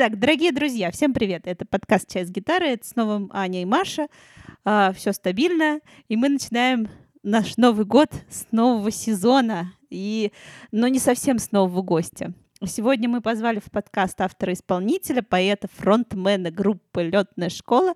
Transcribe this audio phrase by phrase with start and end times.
[0.00, 1.42] Итак, дорогие друзья, всем привет!
[1.46, 2.74] Это подкаст «Чай с гитарой».
[2.74, 4.06] Это снова Аня и Маша.
[4.64, 5.80] А, все стабильно.
[6.08, 6.88] И мы начинаем
[7.24, 9.72] наш Новый год с нового сезона.
[9.90, 10.30] И...
[10.70, 12.32] Но не совсем с нового гостя.
[12.64, 17.94] Сегодня мы позвали в подкаст автора-исполнителя, поэта, фронтмена группы «Летная школа»,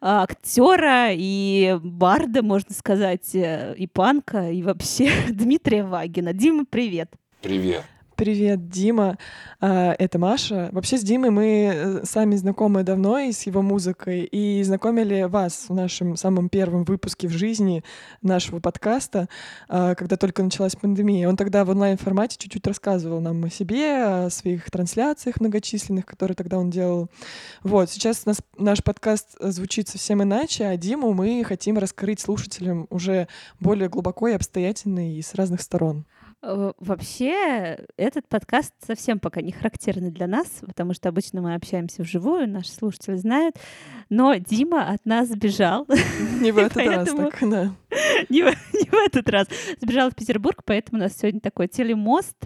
[0.00, 6.32] а, актера и барда, можно сказать, э, и панка, и вообще Дмитрия Вагина.
[6.32, 7.12] Дима, привет!
[7.42, 7.84] Привет!
[8.16, 9.18] Привет, Дима.
[9.60, 10.70] А, это Маша.
[10.72, 15.66] Вообще с Димой мы э, сами знакомы давно и с его музыкой, и знакомили вас
[15.68, 17.84] в нашем самом первом выпуске в жизни
[18.22, 19.28] нашего подкаста,
[19.68, 21.28] а, когда только началась пандемия.
[21.28, 26.56] Он тогда в онлайн-формате чуть-чуть рассказывал нам о себе, о своих трансляциях многочисленных, которые тогда
[26.56, 27.10] он делал.
[27.64, 33.28] Вот, сейчас нас, наш подкаст звучит совсем иначе, а Диму мы хотим раскрыть слушателям уже
[33.60, 36.06] более глубоко и обстоятельно и с разных сторон.
[36.48, 42.02] Э, вообще, этот подкаст совсем пока не характерный для нас, потому что обычно мы общаемся
[42.02, 43.56] вживую, наши слушатели знают.
[44.10, 45.86] Но Дима от нас сбежал.
[46.40, 47.74] Не в этот раз, так, да.
[48.28, 49.48] Не в этот раз.
[49.80, 52.36] Сбежал в Петербург, поэтому у нас сегодня такой телемост,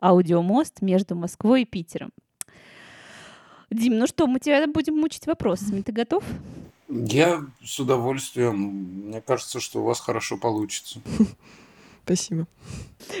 [0.00, 2.10] аудиомост между Москвой и Питером.
[3.70, 5.82] Дим, ну что, мы тебя будем мучить вопросами.
[5.82, 6.24] Ты готов?
[6.88, 8.56] Я с удовольствием.
[9.06, 11.00] Мне кажется, что у вас хорошо получится.
[12.04, 12.46] Спасибо.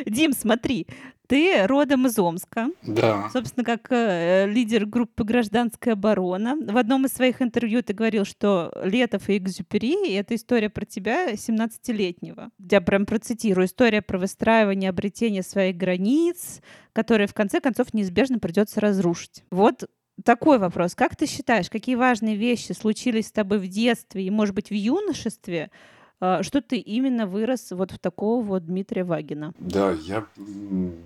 [0.06, 0.86] Дим, смотри,
[1.26, 2.68] ты родом из Омска.
[2.82, 3.30] Да.
[3.32, 6.56] Собственно, как э, лидер группы «Гражданская оборона».
[6.60, 11.32] В одном из своих интервью ты говорил, что Летов и Экзюпери— это история про тебя,
[11.32, 12.50] 17-летнего.
[12.58, 13.66] Я прям процитирую.
[13.66, 16.60] История про выстраивание, обретение своих границ,
[16.92, 19.44] которые в конце концов неизбежно придется разрушить.
[19.50, 19.88] Вот
[20.22, 20.94] такой вопрос.
[20.94, 24.74] Как ты считаешь, какие важные вещи случились с тобой в детстве и, может быть, в
[24.74, 25.70] юношестве,
[26.18, 29.52] что ты именно вырос вот в такого вот Дмитрия Вагина?
[29.58, 30.26] Да, я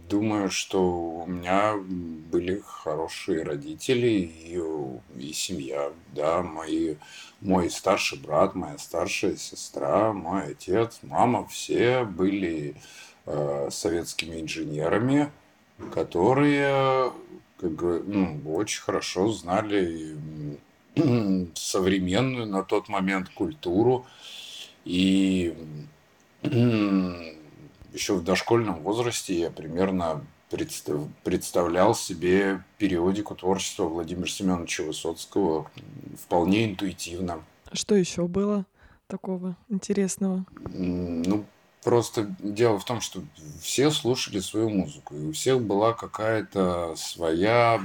[0.09, 4.61] думаю, что у меня были хорошие родители и,
[5.19, 5.91] и семья.
[6.15, 6.97] Да, мои,
[7.41, 12.77] мой старший брат, моя старшая сестра, мой отец, мама, все были
[13.27, 15.31] э, советскими инженерами,
[15.95, 17.13] которые
[17.61, 17.71] как,
[18.07, 20.17] ну, очень хорошо знали
[21.55, 24.07] современную на тот момент культуру.
[24.89, 25.55] И
[27.93, 35.71] еще в дошкольном возрасте я примерно представ, представлял себе периодику творчества Владимира Семеновича Высоцкого
[36.19, 37.45] вполне интуитивно.
[37.71, 38.65] Что еще было
[39.09, 40.47] такого интересного?
[40.73, 41.45] Ну,
[41.85, 43.23] просто дело в том, что
[43.61, 47.79] все слушали свою музыку, и у всех была какая-то своя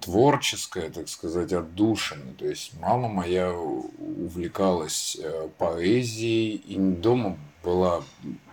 [0.00, 2.34] творческая, так сказать, отдушина.
[2.38, 8.02] То есть мама моя увлекалась э, поэзией, и дома была,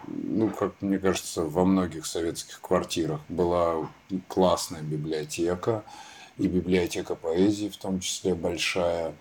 [0.08, 3.90] ну, как мне кажется, во многих советских квартирах была
[4.28, 5.84] классная библиотека,
[6.38, 9.14] и библиотека поэзии в том числе большая.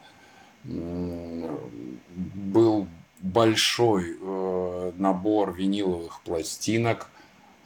[0.65, 2.87] Был
[3.21, 7.09] большой э, набор виниловых пластинок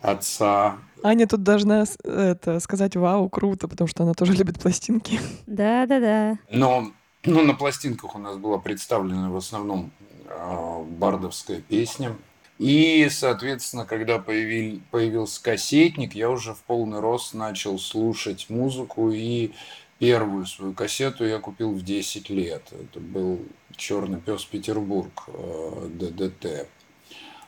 [0.02, 5.18] отца, Аня тут должна это, сказать «Вау, круто», потому что она тоже любит пластинки.
[5.46, 6.38] Да-да-да.
[6.50, 6.92] Но
[7.24, 9.90] ну, на пластинках у нас была представлена в основном
[10.26, 12.16] э, бардовская песня.
[12.58, 19.10] И, соответственно, когда появил, появился кассетник, я уже в полный рост начал слушать музыку.
[19.10, 19.52] И
[19.98, 22.62] первую свою кассету я купил в 10 лет.
[22.72, 23.40] Это был
[23.74, 26.68] «Черный пес Петербург» э, ДДТ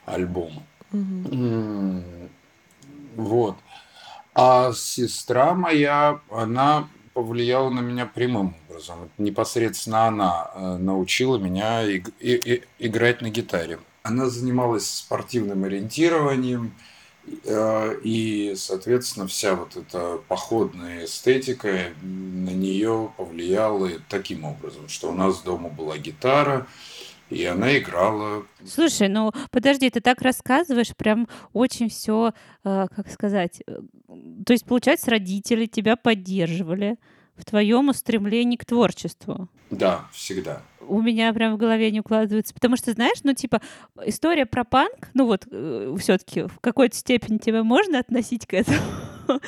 [0.07, 0.65] альбом.
[0.93, 2.03] Угу.
[3.17, 3.57] Вот.
[4.35, 9.11] А сестра моя, она повлияла на меня прямым образом.
[9.19, 13.79] Непосредственно она э, научила меня иг- и- и- играть на гитаре.
[14.03, 16.75] Она занималась спортивным ориентированием,
[17.45, 25.15] э, и, соответственно, вся вот эта походная эстетика на нее повлияла таким образом, что у
[25.15, 26.67] нас дома была гитара,
[27.35, 28.45] и она играла.
[28.65, 32.33] Слушай, ну подожди, ты так рассказываешь, прям очень все,
[32.65, 33.81] э, как сказать, э,
[34.47, 36.97] то есть, получается, родители тебя поддерживали
[37.37, 39.49] в твоем устремлении к творчеству.
[39.71, 40.63] Да, всегда.
[40.87, 43.61] У меня прям в голове не укладывается, потому что, знаешь, ну, типа,
[44.05, 48.79] история про панк, ну вот, э, все-таки в какой-то степени тебя можно относить к этому,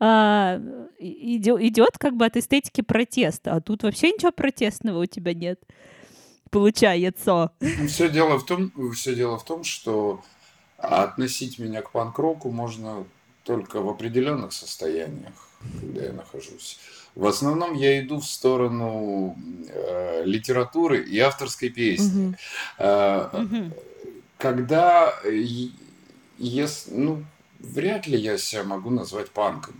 [0.00, 0.60] а,
[0.98, 5.60] идет как бы от эстетики протеста, а тут вообще ничего протестного у тебя нет
[6.50, 7.52] получается.
[7.88, 10.22] Все дело в том, все дело в том, что
[10.78, 13.04] относить меня к панк-року можно
[13.44, 15.32] только в определенных состояниях,
[15.80, 16.78] когда я нахожусь.
[17.14, 19.36] В основном я иду в сторону
[19.68, 22.28] э, литературы и авторской песни.
[22.28, 22.36] Угу.
[22.78, 23.72] Э, угу.
[24.38, 25.12] Когда
[26.38, 27.24] Если, ну,
[27.58, 29.74] вряд ли я себя могу назвать панком.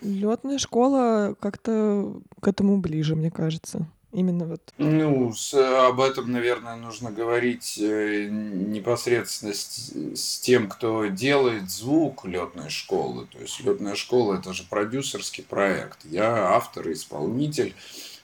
[0.00, 3.86] Летная школа как-то к этому ближе, мне кажется.
[4.12, 4.60] Именно вот.
[4.78, 12.24] Ну, с, об этом, наверное, нужно говорить э, непосредственно с, с тем, кто делает звук
[12.24, 13.26] летной школы.
[13.30, 16.04] То есть летная школа это же продюсерский проект.
[16.04, 17.74] Я автор, исполнитель,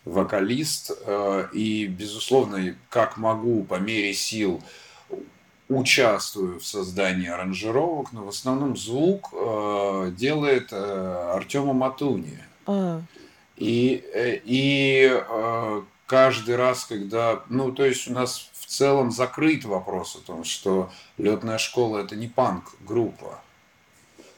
[0.05, 4.63] вокалист э, и, безусловно, как могу по мере сил
[5.69, 12.39] участвую в создании аранжировок, но в основном звук э, делает Артема Матуни.
[12.67, 13.03] А,
[13.63, 17.45] И, э, и э, каждый раз, когда...
[17.49, 22.17] Ну, то есть у нас в целом закрыт вопрос о том, что летная школа это
[22.17, 23.39] не панк-группа.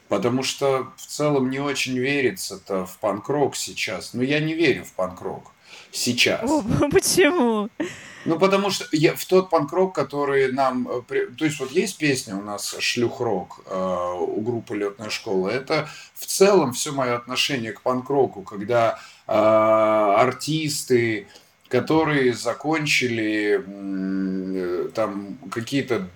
[0.09, 4.13] Потому что в целом не очень верится-то в панк-рок сейчас.
[4.13, 5.53] Ну, я не верю в панк-рок
[5.91, 6.43] сейчас.
[6.51, 6.63] О,
[6.93, 7.71] почему?
[8.25, 10.89] Ну, потому что я, в тот панк-рок, который нам...
[10.89, 15.49] э, То есть вот есть песня у нас «Шлюх-рок» э, у группы «Летная школа».
[15.49, 21.27] Это в целом все мое отношение к панк-року, когда артисты,
[21.69, 26.09] которые закончили э, там какие-то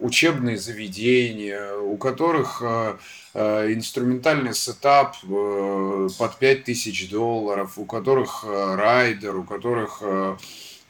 [0.00, 2.96] учебные заведения, у которых э,
[3.34, 9.98] э, инструментальный сетап э, под 5000 долларов, у которых э, райдер, у которых...
[10.00, 10.36] э,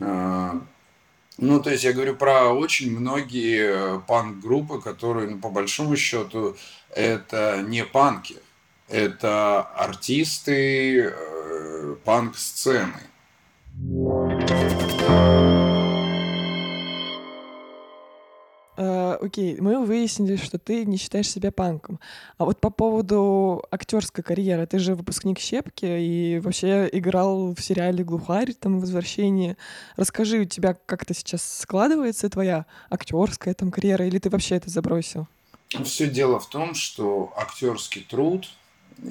[0.00, 0.52] э,
[1.38, 6.56] ну, то есть я говорю про очень многие э, панк-группы, которые, ну, по большому счету,
[6.94, 8.37] это не панки.
[8.88, 13.00] Это артисты э, панк-сцены.
[18.77, 21.99] э, окей, мы выяснили, что ты не считаешь себя панком.
[22.38, 28.05] А вот по поводу актерской карьеры, ты же выпускник Щепки и вообще играл в сериале
[28.05, 29.56] «Глухарь», там «Возвращение».
[29.97, 35.27] Расскажи, у тебя как-то сейчас складывается твоя актерская там карьера, или ты вообще это забросил?
[35.83, 38.49] Все дело в том, что актерский труд,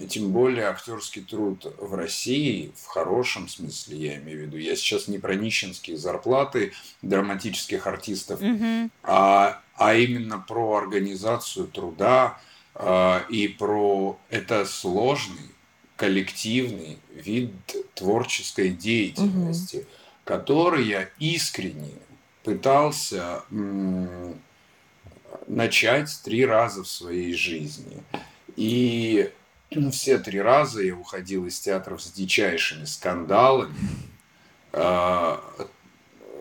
[0.09, 5.07] тем более актерский труд в России, в хорошем смысле, я имею в виду, я сейчас
[5.07, 8.89] не про нищенские зарплаты драматических артистов, Мгм.
[9.03, 12.39] а, а именно про организацию труда
[12.73, 15.51] а, и про это сложный
[15.95, 17.51] коллективный вид
[17.93, 19.85] творческой деятельности,
[20.25, 21.93] который я искренне
[22.43, 24.35] пытался м,
[25.47, 28.03] начать три раза в своей жизни.
[28.55, 29.31] И
[29.91, 33.75] все три раза я уходил из театров с дичайшими скандалами.
[34.73, 35.41] А,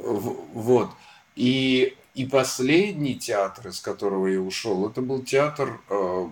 [0.02, 0.90] Вот.
[1.36, 6.28] И, и последний театр, из которого я ушел, это был театр э,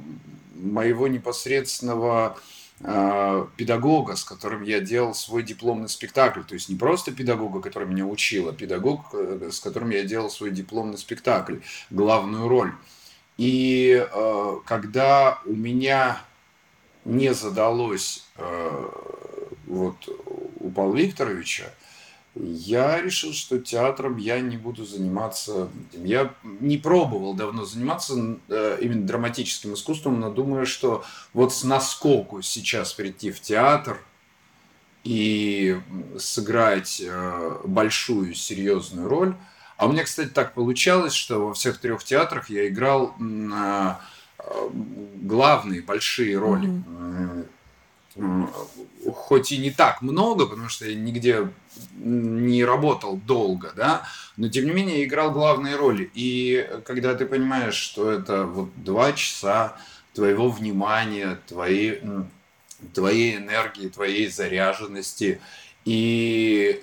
[0.55, 2.37] моего непосредственного
[2.81, 6.43] э, педагога, с которым я делал свой дипломный спектакль.
[6.43, 10.31] То есть не просто педагога, который меня учил, а педагог, э, с которым я делал
[10.31, 11.57] свой дипломный спектакль,
[11.91, 12.73] главную роль.
[13.39, 16.21] И э, когда у меня
[17.05, 18.89] не задалось э,
[19.67, 19.97] вот
[20.61, 21.73] у Павла Викторовича,
[22.35, 25.69] я решил, что театром я не буду заниматься.
[25.93, 31.05] Я не пробовал давно заниматься э, именно драматическим искусством, но думаю, что
[31.35, 34.01] вот с наскоку сейчас прийти в театр
[35.05, 35.79] и
[36.19, 39.35] сыграть э, большую серьезную роль.
[39.77, 43.94] А у меня, кстати, так получалось, что во всех трех театрах я играл э, э,
[45.23, 46.69] главные большие роли.
[48.17, 48.51] М,
[49.15, 51.49] Хоть и не так много, потому что я нигде
[51.97, 54.06] не работал долго, да,
[54.37, 56.11] но тем не менее играл главные роли.
[56.15, 59.77] И когда ты понимаешь, что это вот два часа
[60.15, 62.01] твоего внимания, твоей,
[62.94, 65.41] твоей энергии, твоей заряженности,
[65.85, 66.82] и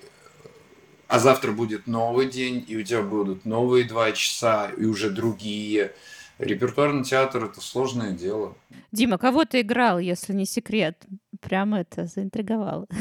[1.08, 5.92] а завтра будет новый день, и у тебя будут новые два часа, и уже другие.
[6.40, 8.56] Репертуарный театр это сложное дело.
[8.94, 11.06] Дима, кого ты играл, если не секрет?
[11.42, 12.88] Прямо это заинтриговало.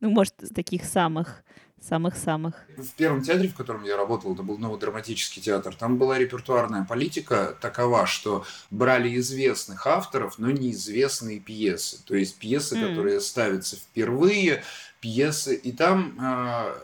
[0.00, 1.42] Ну, может, из таких самых,
[1.82, 2.54] самых-самых.
[2.76, 6.84] В первом театре, в котором я работал, это был новый драматический театр, там была репертуарная
[6.84, 11.98] политика такова, что брали известных авторов, но неизвестные пьесы.
[12.04, 12.90] То есть пьесы, М.
[12.90, 14.62] которые ставятся впервые,
[15.00, 15.56] пьесы.
[15.56, 16.74] И там э,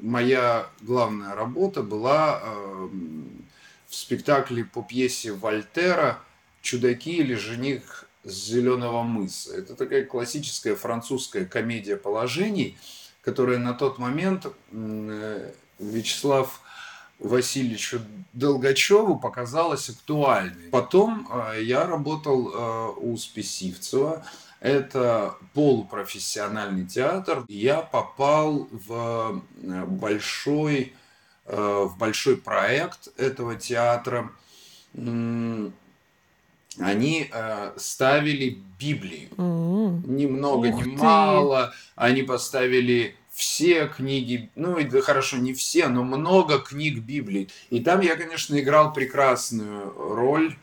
[0.00, 2.88] моя главная работа была э,
[3.88, 6.18] в спектакле по пьесе Вольтера
[6.62, 9.56] «Чудаки или жених с зеленого мыса».
[9.56, 12.76] Это такая классическая французская комедия положений,
[13.22, 16.60] которая на тот момент э, Вячеслав
[17.18, 18.00] Васильевичу
[18.32, 20.68] Долгачеву показалась актуальной.
[20.70, 24.24] Потом э, я работал э, у Списивцева.
[24.60, 27.44] Это полупрофессиональный театр.
[27.48, 29.42] Я попал в
[29.86, 30.94] большой,
[31.48, 34.30] в большой проект этого театра.
[36.78, 39.28] они э, ставили Библию.
[39.38, 40.02] М.
[40.16, 41.02] Ни много, Ух ни ты.
[41.02, 41.72] мало.
[41.94, 47.48] Они поставили все книги, ну и да, хорошо, не все, но много книг Библии.
[47.70, 50.56] И там я, конечно, играл прекрасную роль.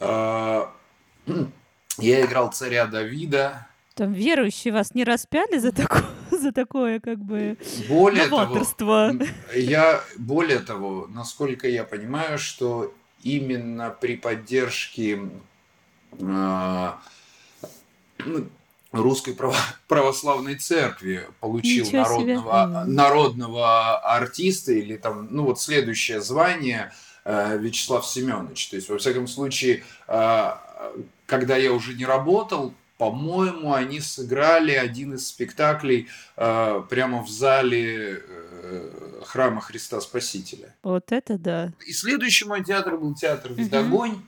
[0.00, 0.66] Э,
[1.98, 3.66] Я играл царя Давида.
[3.94, 6.04] Там верующие вас не распяли за такое,
[6.46, 7.56] за такое как бы
[7.88, 9.08] Более того, новаторство.
[9.10, 9.22] М,
[9.54, 15.20] Я более того, насколько я понимаю, что именно при поддержке
[16.22, 16.98] а,
[18.24, 18.46] ну,
[18.92, 19.56] русской право-
[19.88, 26.92] православной церкви получил Ничего народного, народного артиста или там, ну вот следующее звание
[27.24, 28.68] э, Вячеслав Семенович.
[28.68, 30.62] То есть, во всяком случае, а,
[31.26, 38.22] когда я уже не работал, по-моему, они сыграли один из спектаклей э, прямо в зале
[38.22, 40.74] э, храма Христа Спасителя.
[40.82, 41.72] Вот это да.
[41.86, 43.52] И следующий мой театр был театр.
[43.52, 44.22] Видогонь.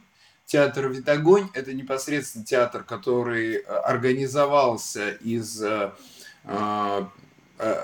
[0.46, 5.92] Театр Видогонь– это непосредственно театр, который э, организовался из э,
[6.44, 7.04] э,
[7.58, 7.74] э,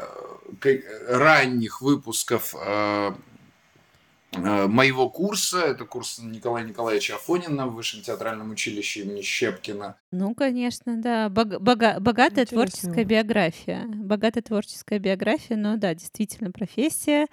[0.61, 2.59] к- ранних выпусков э,
[3.11, 3.13] э,
[4.37, 5.59] моего курса.
[5.61, 9.97] Это курс Николая Николаевича Афонина в Высшем театральном училище имени Щепкина.
[10.13, 11.29] Ну, конечно, да.
[11.29, 12.57] Бог- бога- богатая Интересно.
[12.67, 13.85] творческая биография.
[13.87, 17.27] Богатая творческая биография, но да, действительно, профессия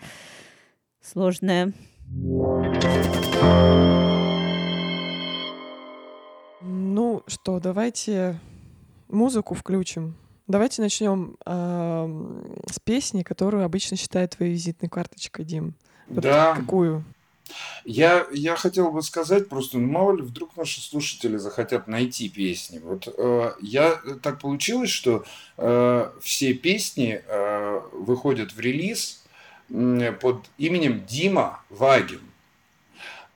[1.02, 1.74] сложная.
[6.62, 8.40] Ну что, давайте
[9.10, 10.16] музыку включим.
[10.48, 15.76] Давайте начнем ам, с песни, которую обычно считают твоей визитной карточкой, Дим.
[16.16, 16.56] Да.
[16.56, 17.04] Какую?
[17.84, 22.80] Я, я хотел бы сказать просто, ну, мало ли, вдруг наши слушатели захотят найти песни.
[22.80, 25.26] Вот э, я так получилось, что
[25.58, 29.24] э, все песни э, выходят в релиз
[29.70, 32.22] м, под именем Дима Вагин.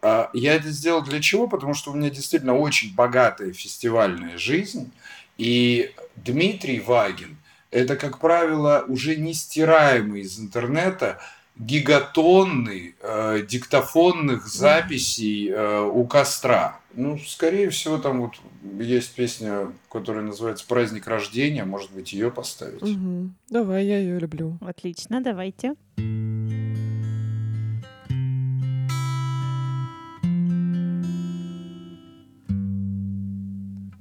[0.01, 1.47] А Я это сделал для чего?
[1.47, 4.91] Потому что у меня действительно очень богатая фестивальная жизнь.
[5.37, 7.37] И Дмитрий Вагин–
[7.71, 11.19] это, как правило, уже не стираемый из интернета
[11.57, 16.79] гигатонны э, диктофонных записей э, у костра.
[16.93, 18.33] Ну, скорее всего, там вот
[18.79, 22.81] есть песня, которая называется «Праздник рождения», может быть, ее поставить.
[22.81, 23.35] Мгм.
[23.49, 24.57] Давай, я ее люблю.
[24.61, 25.75] Отлично, давайте.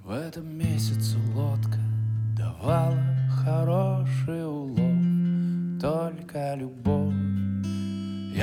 [0.05, 1.79] В этом месяце лодка
[2.37, 3.03] давала
[3.45, 7.34] хороший улов, только любовь.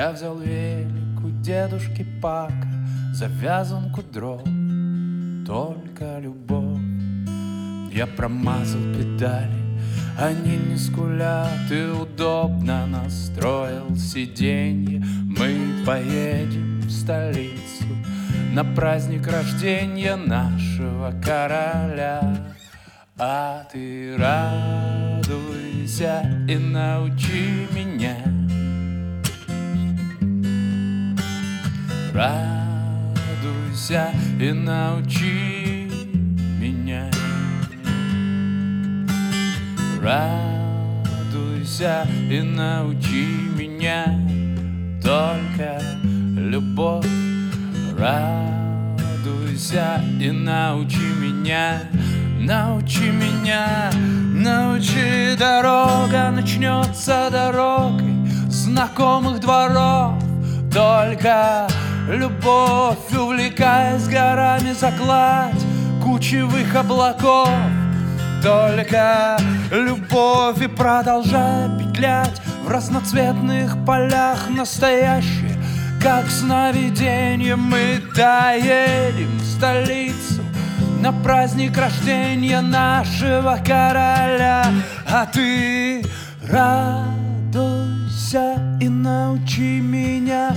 [0.02, 2.68] Я взял велик у дедушки Пака,
[3.14, 4.42] завязанку дров,
[5.46, 6.82] только любовь.
[7.94, 9.62] Я промазал педали,
[10.18, 15.06] они не скулят и удобно настроил сиденье.
[15.38, 17.86] Мы поедем в столицу
[18.56, 22.48] на праздник рождения нашего короля.
[23.20, 28.41] А ты радуйся и научи меня.
[32.14, 35.90] Радуйся и научи
[36.60, 37.10] меня.
[40.02, 43.28] Радуйся и научи
[43.58, 44.08] меня.
[45.02, 45.82] Только
[46.36, 47.08] любовь.
[47.98, 51.84] Радуйся и научи меня.
[52.40, 53.92] Научи меня,
[54.34, 58.26] научи Дорога начнется дорогой.
[58.50, 60.22] Знакомых дворов.
[60.74, 61.68] Только
[62.12, 65.66] любовь Увлекаясь горами за гладь
[66.04, 67.50] Кучевых облаков.
[68.44, 69.38] Только
[69.72, 75.56] любовь и продолжая петлять В разноцветных полях настоящее
[76.02, 80.44] Как сновиденье мы доедем в столицу
[81.02, 84.66] На праздник рождения нашего короля.
[85.08, 86.04] А ты
[86.50, 87.08] радуйся
[88.82, 90.52] и научи меня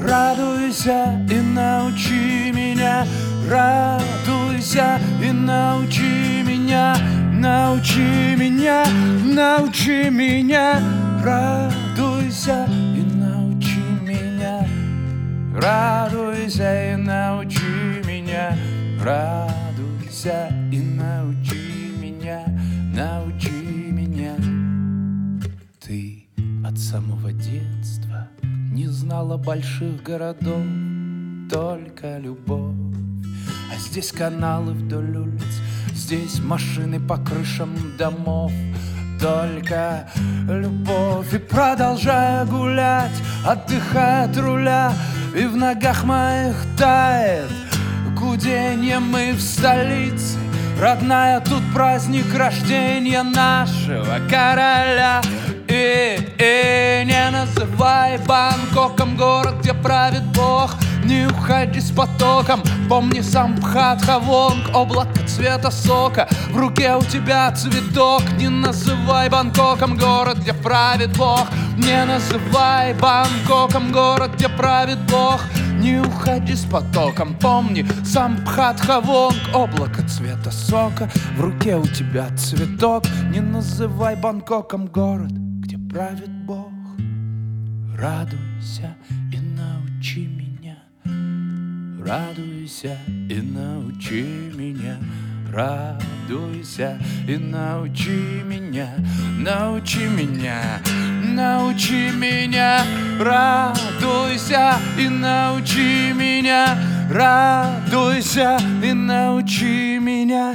[0.00, 3.04] Радуйся и научи меня,
[3.50, 6.96] радуйся и научи меня,
[7.32, 8.84] научи меня,
[9.24, 10.80] научи меня,
[11.24, 12.64] радуйся
[12.94, 14.64] и научи меня,
[15.56, 18.56] радуйся и научи меня,
[19.02, 22.44] радуйся и научи меня,
[22.94, 23.50] научи
[23.90, 24.36] меня.
[25.80, 26.28] Ты
[26.64, 27.97] от самого детства
[28.70, 30.62] не знала больших городов,
[31.50, 32.74] только любовь.
[33.72, 35.60] А здесь каналы вдоль улиц,
[35.94, 38.52] здесь машины по крышам домов.
[39.20, 40.08] Только
[40.48, 44.92] любовь и продолжая гулять, отдыхая от руля,
[45.36, 47.50] И в ногах моих тает
[48.16, 50.38] Гуденье мы в столице
[50.80, 55.20] Родная, тут праздник рождения нашего короля
[55.68, 60.74] И, и не называй Бангкоком город, где правит Бог.
[61.04, 62.62] Не уходи с потоком.
[62.88, 66.28] Помни сам Бхатхавонг Облако цвета сока.
[66.50, 68.22] В руке у тебя цветок.
[68.38, 71.46] Не называй Бангкоком город, где правит Бог.
[71.76, 75.40] Не называй Бангкоком город, где правит Бог.
[75.78, 83.04] Не уходи с потоком, помни, сам Бхатхавонг Облако цвета сока, в руке у тебя цветок.
[83.30, 85.30] Не называй Бангкоком город,
[85.88, 86.72] правит Бог.
[87.96, 88.94] Радуйся
[89.32, 90.76] и научи меня.
[92.04, 92.96] Радуйся
[93.28, 94.22] и научи
[94.54, 94.96] меня,
[95.52, 98.94] радуйся и научи меня,
[99.38, 100.80] научи меня,
[101.22, 102.84] научи меня,
[103.18, 106.78] радуйся и научи меня,
[107.10, 110.54] радуйся и научи меня,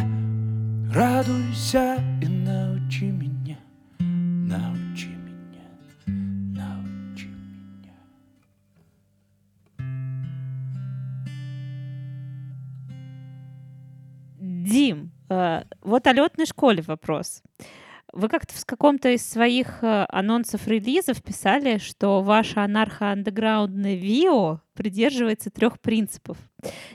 [0.93, 2.12] радуйся
[15.81, 17.41] вот о летной школе вопрос.
[18.11, 25.49] Вы как-то в каком-то из своих э, анонсов релизов писали, что ваше анархо-андеграундное ВИО придерживается
[25.49, 26.37] трех принципов.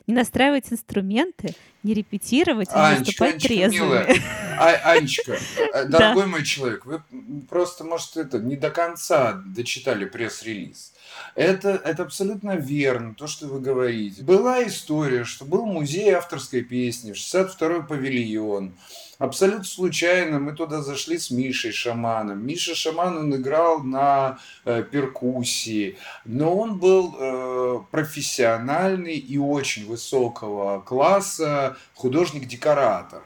[0.06, 3.78] Не настраивать инструменты, не репетировать, а Анечка, выступать Анечка, трезвыми.
[3.78, 4.16] милая,
[4.58, 5.38] а, Анечка,
[5.74, 7.02] э, дорогой мой человек, вы
[7.48, 10.92] просто, может, это не до конца дочитали пресс-релиз.
[11.34, 14.22] Это, это абсолютно верно, то, что вы говорите.
[14.22, 18.74] Была история, что был музей авторской песни, 62-й павильон.
[19.18, 22.46] Абсолютно случайно мы туда зашли с Мишей Шаманом.
[22.46, 30.80] Миша Шаман, он играл на э, перкуссии, но он был э, профессиональный и очень высокого
[30.80, 33.24] класса художник-декоратор.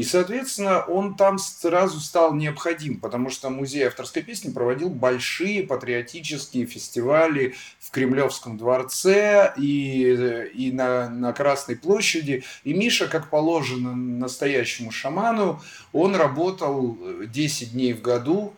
[0.00, 6.64] И, соответственно, он там сразу стал необходим, потому что музей авторской песни проводил большие патриотические
[6.64, 12.44] фестивали в Кремлевском дворце и, и на, на Красной площади.
[12.64, 15.60] И Миша, как положено настоящему шаману,
[15.92, 18.54] он работал 10 дней в году,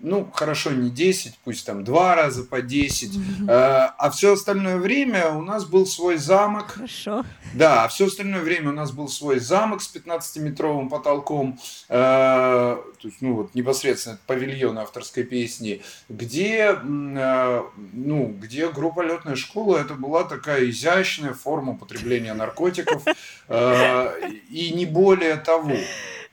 [0.00, 3.46] ну, хорошо, не 10, пусть там два раза по 10, mm-hmm.
[3.48, 6.72] а все остальное время у нас был свой замок.
[6.74, 7.24] Хорошо.
[7.54, 11.58] Да, а все остальное время у нас был свой замок с 15-метровым потолком,
[11.88, 19.36] э, то есть, ну, вот непосредственно павильон авторской песни, где, э, ну, где группа «Летная
[19.36, 23.02] школа» это была такая изящная форма употребления наркотиков,
[23.48, 25.72] и не более того.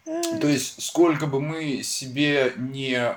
[0.06, 3.16] То есть, сколько бы мы себе не э,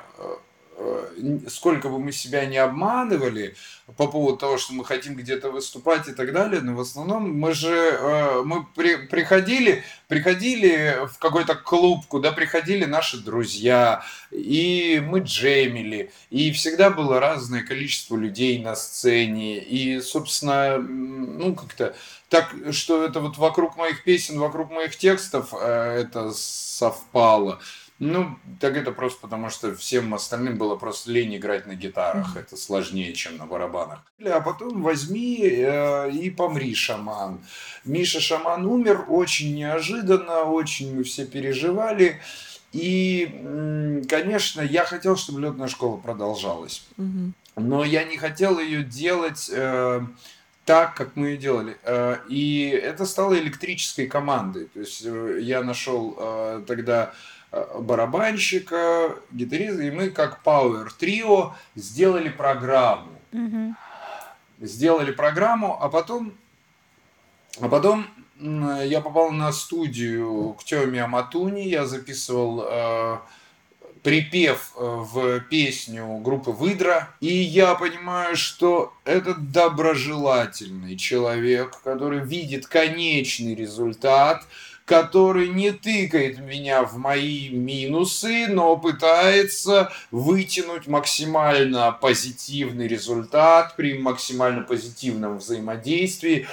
[1.49, 3.57] сколько бы мы себя не обманывали
[3.97, 7.53] по поводу того, что мы хотим где-то выступать и так далее, но в основном мы
[7.55, 15.21] же э, мы при, приходили, приходили в какой-то клуб, куда приходили наши друзья, и мы
[15.21, 21.97] джемили, и всегда было разное количество людей на сцене, и, собственно, ну, как-то
[22.29, 27.59] так, что это вот вокруг моих песен, вокруг моих текстов это совпало.
[27.99, 32.37] Ну, так это просто потому, что всем остальным было просто лень играть на гитарах.
[32.37, 34.05] Это сложнее, чем на барабанах.
[34.25, 37.41] А потом возьми э, и помри, шаман.
[37.85, 42.21] Миша Шаман умер очень неожиданно, очень мы все переживали.
[42.73, 46.87] И, конечно, я хотел, чтобы летная школа продолжалась.
[47.57, 49.51] Но я не хотел ее делать...
[49.53, 50.03] Э,
[50.69, 51.79] так, как мы ее делали.
[51.83, 54.67] Э, и это стало электрической командой.
[54.67, 57.15] То есть э, я нашел э, тогда
[57.51, 63.13] барабанщика, гитариста, и мы как Power Trio сделали программу.
[63.33, 63.75] Угу.
[64.61, 66.35] Сделали программу, а потом,
[67.61, 68.07] а потом
[68.41, 73.21] я попал на студию к Тёме Аматуни, я записывал
[74.03, 77.11] припев э, в песню группы Выдра.
[77.21, 84.47] И я понимаю, что этот доброжелательный человек, который видит конечный результат,
[84.89, 94.63] который не тыкает меня в мои минусы, но пытается вытянуть максимально позитивный результат при максимально
[94.63, 96.49] позитивном взаимодействии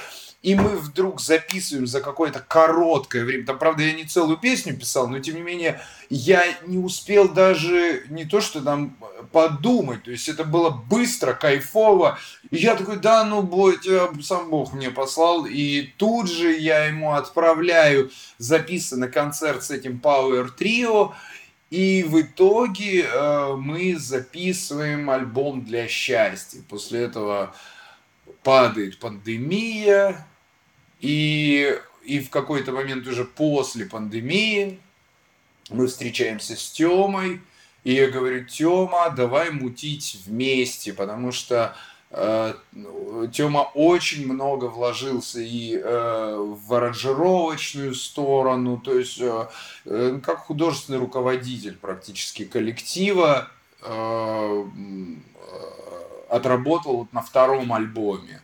[0.46, 3.48] и мы вдруг записываем за какое-то короткое время.
[3.48, 5.82] Там, правда, я не целую песню писал, но тем не менее
[6.12, 8.96] я не успел даже не то, что там
[9.32, 10.04] подумать.
[10.04, 12.20] То есть это было быстро, кайфово.
[12.52, 15.48] И я такой, да, ну, бой, тебя сам Бог мне послал.
[15.48, 21.14] И тут же я ему отправляю записанный концерт с этим Power Trio.
[21.72, 26.62] И в итоге э, мы записываем альбом для счастья.
[26.70, 27.56] После этого
[28.44, 30.24] падает пандемия,
[31.06, 34.80] и, и в какой-то момент уже после пандемии
[35.70, 37.42] мы встречаемся с Тёмой,
[37.84, 41.76] и я говорю, Тёма, давай мутить вместе, потому что
[42.10, 42.56] э,
[43.32, 49.48] Тёма очень много вложился и э, в аранжировочную сторону, то есть э,
[49.86, 53.52] э как художественный руководитель практически коллектива
[53.84, 55.16] э, э,
[56.30, 58.42] отработал вот на втором альбоме.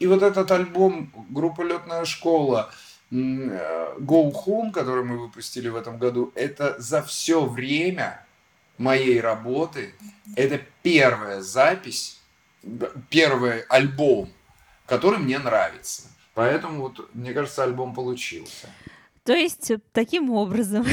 [0.00, 2.72] И вот этот альбом группы «Летная школа»,
[3.12, 8.24] Go Home, который мы выпустили в этом году, это за все время
[8.78, 9.94] моей работы,
[10.36, 12.20] это первая запись,
[13.10, 14.30] первый альбом,
[14.86, 16.04] который мне нравится.
[16.34, 18.68] Поэтому вот, мне кажется, альбом получился.
[19.24, 20.86] То есть таким образом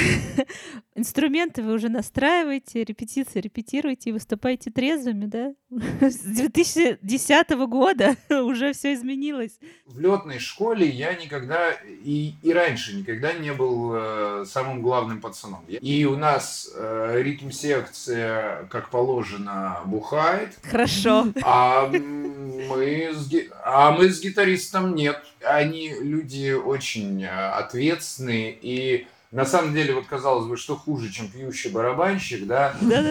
[0.98, 5.54] инструменты вы уже настраиваете, репетиции репетируете и выступаете трезвыми, да?
[6.02, 9.60] С 2010 года уже все изменилось.
[9.86, 15.64] В летной школе я никогда и, и раньше никогда не был э, самым главным пацаном.
[15.68, 20.58] И у нас э, ритм секция, как положено, бухает.
[20.64, 21.28] Хорошо.
[21.44, 23.30] А мы с,
[23.64, 25.22] а мы с гитаристом нет.
[25.44, 31.28] Они люди очень э, ответственные и на самом деле, вот казалось бы, что хуже, чем
[31.28, 32.76] пьющий барабанщик, да?
[32.80, 33.02] Но,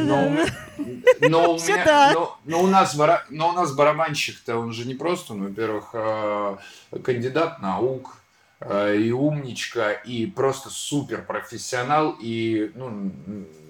[1.29, 2.97] но, у меня, но, но, у нас,
[3.29, 6.57] но у нас барабанщик-то, он же не просто, ну, во-первых, э,
[7.05, 8.17] кандидат наук,
[8.61, 13.13] э, и умничка, и просто супер профессионал, и ну,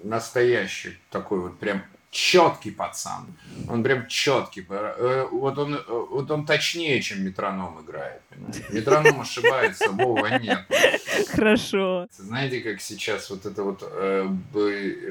[0.03, 3.25] настоящий такой вот прям четкий пацан.
[3.69, 4.65] Он прям четкий.
[4.69, 8.21] Э, вот он, э, вот он точнее, чем метроном играет.
[8.29, 8.65] Понимаете?
[8.69, 10.65] Метроном ошибается, Вова нет.
[11.29, 12.07] Хорошо.
[12.11, 14.27] Знаете, как сейчас вот это вот э,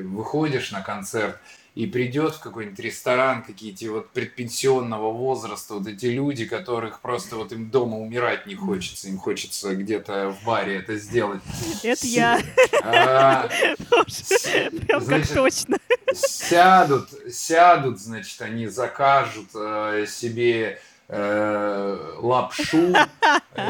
[0.03, 1.39] выходишь на концерт,
[1.77, 7.53] и придет в какой-нибудь ресторан какие-то вот предпенсионного возраста, вот эти люди, которых просто вот
[7.53, 11.43] им дома умирать не хочется, им хочется где-то в баре это сделать.
[11.85, 12.41] Это я.
[12.83, 13.49] А,
[14.87, 15.77] Прям как точно.
[16.15, 22.95] Сядут, сядут, значит, они закажут э, себе э, лапшу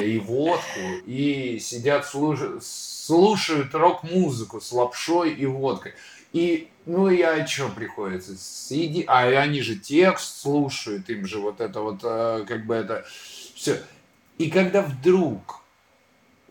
[0.00, 5.94] и водку и сидят слушают рок-музыку с лапшой и водкой.
[6.36, 8.36] И, ну и о чем приходится?
[8.36, 13.06] Сиди, а они же текст слушают, им же вот это вот, э, как бы это,
[13.54, 13.80] все.
[14.36, 15.62] И когда вдруг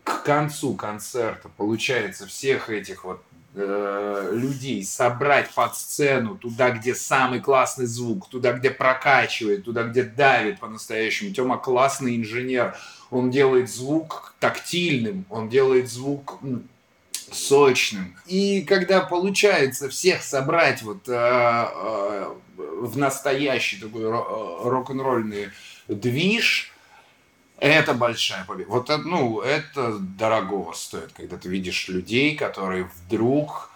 [0.02, 3.22] к концу концерта получается всех этих вот
[3.54, 10.02] э, людей собрать под сцену, туда, где самый классный звук, туда, где прокачивает, туда, где
[10.02, 11.32] давит по-настоящему.
[11.32, 12.74] Тёма классный инженер,
[13.12, 16.40] он делает звук тактильным, он делает звук
[17.32, 18.16] сочным.
[18.26, 25.50] И когда получается всех собрать вот э, э, в настоящий такой рок-н-ролльный
[25.88, 26.72] движ,
[27.58, 28.70] это большая победа.
[28.70, 33.70] Вот это, ну, это дорогого стоит, когда ты видишь людей, которые вдруг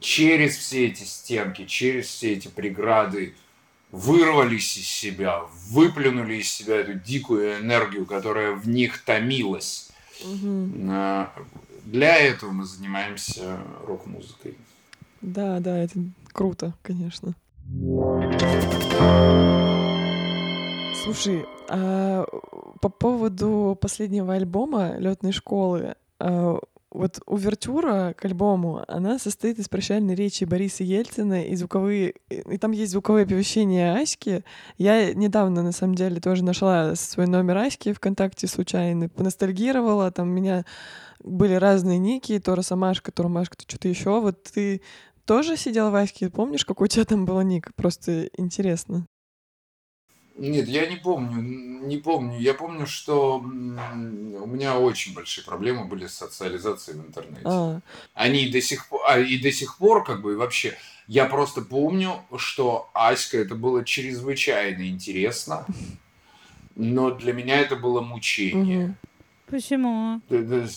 [0.00, 3.34] через все эти стенки, через все эти преграды
[3.90, 9.87] вырвались из себя, выплюнули из себя эту дикую энергию, которая в них томилась.
[10.24, 10.68] Угу.
[11.84, 14.56] Для этого мы занимаемся рок-музыкой.
[15.20, 15.98] Да, да, это
[16.32, 17.34] круто, конечно.
[21.02, 22.26] Слушай, а
[22.80, 26.58] по поводу последнего альбома летной школы, а,
[26.90, 32.14] вот увертюра к альбому, она состоит из прощальной речи Бориса Ельцина и звуковые...
[32.30, 34.44] И там есть звуковое оповещение Аськи.
[34.78, 40.64] Я недавно, на самом деле, тоже нашла свой номер Аськи ВКонтакте случайно, поностальгировала, там меня
[41.22, 44.20] были разные ники, то Росомашка, то Ромашка, то что-то еще.
[44.20, 44.80] Вот ты
[45.26, 47.70] тоже сидел в Аське, помнишь, какой у тебя там был ник?
[47.74, 49.06] Просто интересно.
[50.38, 51.42] Нет, я не помню,
[51.84, 52.38] не помню.
[52.38, 57.42] Я помню, что у меня очень большие проблемы были с социализацией в интернете.
[57.44, 57.80] А.
[58.14, 62.20] Они до сих пор, а, и до сих пор, как бы, вообще, я просто помню,
[62.36, 65.66] что Аська это было чрезвычайно интересно,
[66.76, 68.86] но для меня это было мучение.
[68.86, 68.94] Угу.
[69.50, 70.20] Почему?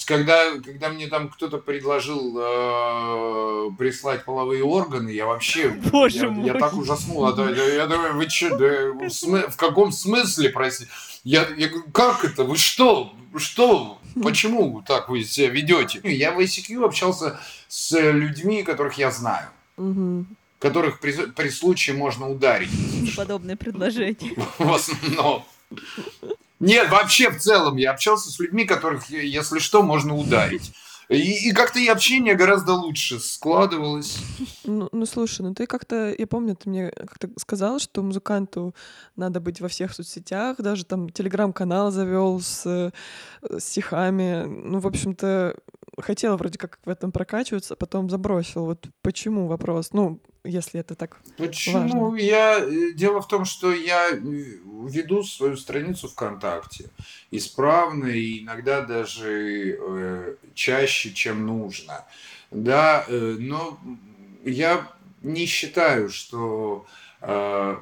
[0.06, 6.46] Когда, когда мне там кто-то предложил э, прислать половые органы, я вообще Боже я, мой.
[6.46, 7.26] я так ужаснул.
[7.26, 10.90] А, я, я думаю, вы что, да, в, смы, в каком смысле, простите?
[11.24, 12.44] Я, я говорю, как это?
[12.44, 13.14] Вы что?
[13.36, 14.00] Что?
[14.22, 16.00] Почему так вы себя ведете?
[16.04, 19.48] Я в ICQ общался с людьми, которых я знаю.
[19.78, 20.26] Угу
[20.62, 22.70] которых при, при случае можно ударить.
[23.18, 24.36] Подобное предложение.
[24.60, 25.44] В основном.
[26.62, 30.72] Нет, вообще в целом я общался с людьми, которых, если что, можно ударить.
[31.12, 34.20] И, и как-то и общение гораздо лучше складывалось.
[34.64, 38.74] Ну, ну, слушай, ну ты как-то, я помню, ты мне как-то сказал, что музыканту
[39.18, 42.92] надо быть во всех соцсетях, даже там телеграм-канал завел с, э,
[43.60, 44.46] стихами.
[44.46, 45.58] Ну, в общем-то,
[46.00, 48.66] хотела вроде как в этом прокачиваться, потом забросил.
[48.66, 49.92] Вот почему вопрос?
[49.94, 52.10] Ну, если это так Почему?
[52.10, 52.18] важно.
[52.18, 52.60] Я...
[52.60, 56.90] э, Дело в том, что я э, веду свою страницу ВКонтакте
[57.30, 62.06] исправно и иногда даже э, чаще, чем нужно.
[62.52, 63.78] Да, э, но
[64.44, 64.88] я
[65.22, 66.86] не считаю, что
[67.22, 67.78] э,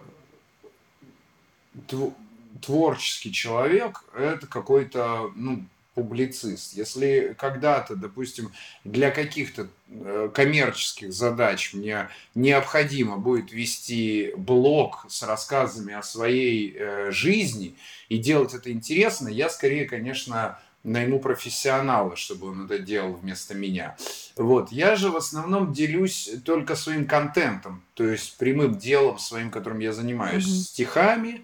[1.88, 2.14] тв-
[2.62, 5.64] творческий человек это какой-то, ну,
[6.04, 6.74] публицист.
[6.74, 8.52] Если когда-то, допустим,
[8.86, 17.12] для каких-то э, коммерческих задач мне необходимо будет вести блог с рассказами о своей э,
[17.12, 17.76] жизни
[18.08, 23.98] и делать это интересно, я скорее, конечно, найму профессионала, чтобы он это делал вместо меня.
[24.38, 24.72] Вот.
[24.72, 29.92] Я же в основном делюсь только своим контентом, то есть прямым делом своим, которым я
[29.92, 30.56] занимаюсь, Мгм.
[30.56, 31.42] стихами,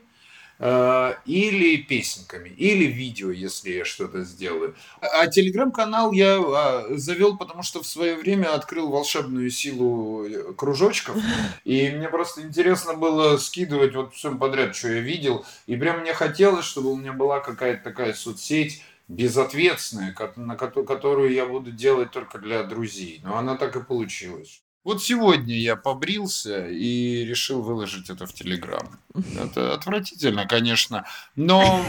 [0.59, 4.75] или песенками, или видео, если я что-то сделаю.
[5.01, 11.17] А телеграм-канал я а, завел, потому что в свое время открыл волшебную силу э, кружочков,
[11.65, 16.13] и мне просто интересно было скидывать вот всем подряд, что я видел, и прям мне
[16.13, 22.11] хотелось, чтобы у меня была какая-то такая соцсеть безответственная, на кото- которую я буду делать
[22.11, 23.19] только для друзей.
[23.23, 24.64] Но она так и получилась.
[24.85, 28.99] Вот сегодня я побрился и решил выложить это в Телеграм.
[29.35, 31.81] Это отвратительно, конечно, но...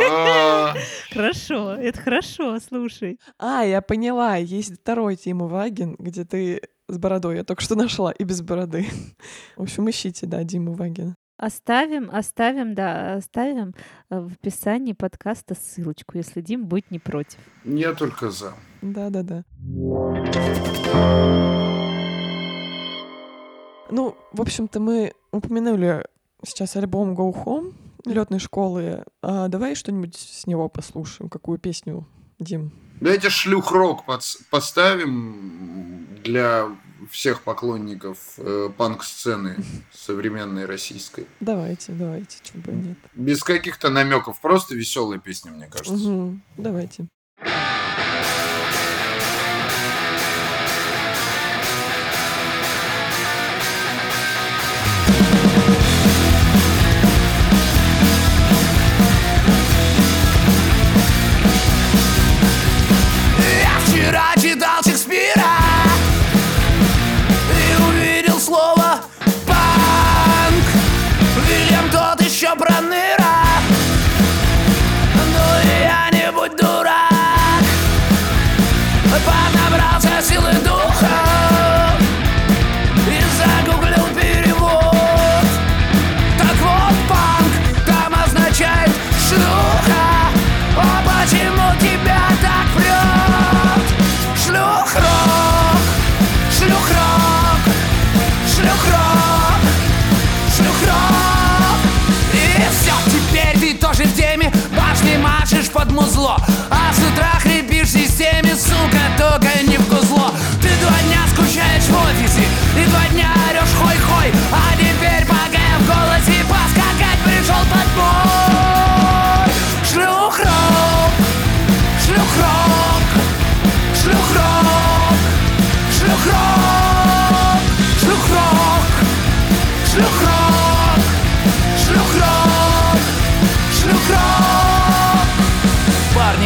[0.00, 0.74] э,
[1.12, 3.18] Хорошо, это хорошо, слушай.
[3.36, 8.12] А, я поняла, есть второй Тима Вагин, где ты с бородой, я только что нашла,
[8.12, 8.86] и без бороды.
[9.56, 11.16] В общем, ищите, да, Диму Вагина.
[11.38, 13.74] Оставим, оставим, да, оставим
[14.08, 17.40] э, в описании подкаста ссылочку, если Дим будет не против.
[17.64, 18.54] Я только за.
[18.82, 19.42] Да-да-да.
[23.90, 26.04] Ну, в общем-то, мы упомянули
[26.44, 29.04] сейчас альбом Go Home летной школы.
[29.22, 31.28] А давай что-нибудь с него послушаем.
[31.28, 32.06] Какую песню,
[32.38, 32.72] Дим?
[33.00, 34.04] Давайте шлюх-рок
[34.50, 36.68] поставим для
[37.10, 39.56] всех поклонников э, панк-сцены
[39.92, 41.26] современной российской.
[41.40, 42.98] Давайте, давайте, чего бы нет.
[43.14, 45.92] Без каких-то намеков, просто веселая песня, мне кажется.
[45.92, 47.06] Мгм, Давайте.
[47.44, 47.75] Я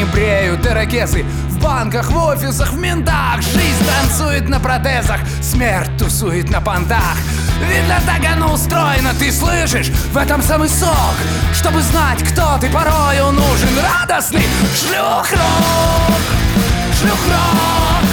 [0.00, 3.40] Парни бреют ирокесы В банках, в офисах, в ментах.
[3.42, 7.16] Жизнь танцует на протезах Смерть тусует на понтах.
[7.68, 9.88] Видно, так оно устроено, ты слышишь?
[10.12, 11.14] В этом самый сок.
[11.52, 13.68] Чтобы знать, кто ты порою нужен.
[13.82, 16.20] Радостный шлюх-рок
[17.00, 18.04] Шлюх-рок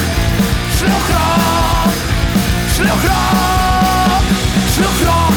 [0.78, 1.93] Шлюх-рок
[2.76, 4.23] Шлюх-рок
[4.76, 5.34] Шлюх-рок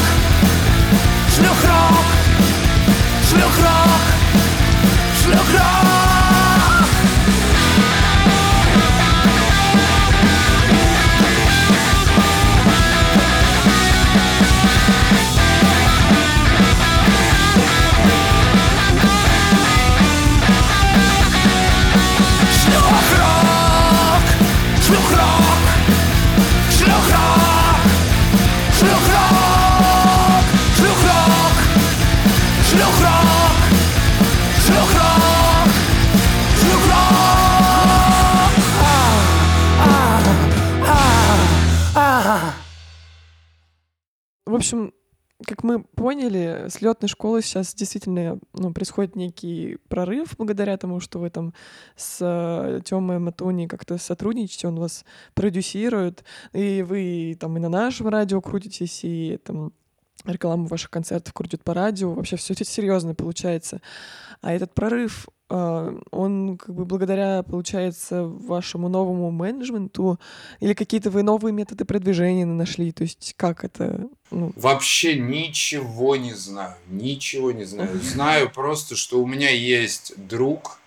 [1.37, 2.05] Шлюх-рок
[3.29, 4.01] Шлюх-рок
[5.23, 6.00] Шлюх-рок
[44.51, 44.91] В общем,
[45.45, 51.19] как мы поняли, с летной школы сейчас действительно ну, происходит некий прорыв благодаря тому, что
[51.19, 51.53] вы там
[51.95, 56.23] с э, Тёмой Матуни как-то сотрудничаете, он вас продюсирует,
[56.53, 59.73] и вы там и на нашем радио крутитесь, и там
[60.25, 63.81] рекламу ваших концертов крутят по радио, вообще все серьезно получается.
[64.41, 70.19] А этот прорыв он как бы благодаря, получается, вашему новому менеджменту
[70.61, 72.91] или какие-то вы новые методы продвижения нашли?
[72.91, 74.07] То есть как это?
[74.29, 74.53] Ну...
[74.55, 77.99] Вообще ничего не знаю, ничего не знаю.
[78.01, 80.79] Знаю просто, что у меня есть друг,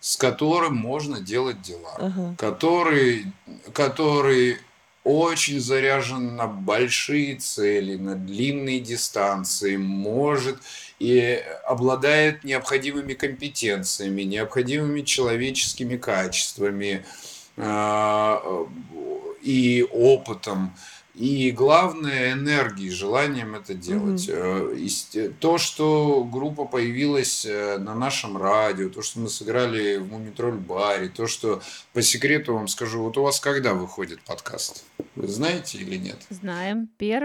[0.00, 2.34] с которым можно делать дела, ага.
[2.38, 3.26] который,
[3.72, 4.58] который
[5.02, 10.58] очень заряжен на большие цели, на длинные дистанции, может
[10.98, 17.04] и обладает необходимыми компетенциями, необходимыми человеческими качествами
[17.56, 18.66] э,
[19.42, 20.74] и опытом.
[21.14, 24.28] И главное энергией, желанием это делать.
[24.28, 25.34] Mm-hmm.
[25.40, 31.08] То, что группа появилась э, на нашем радио, то, что мы сыграли в Мумитроль баре,
[31.08, 31.60] то, что
[31.92, 34.84] по секрету вам скажу, вот у вас когда выходит подкаст?
[35.16, 36.18] Вы знаете или нет?
[36.30, 36.88] Знаем.
[36.98, 37.22] 1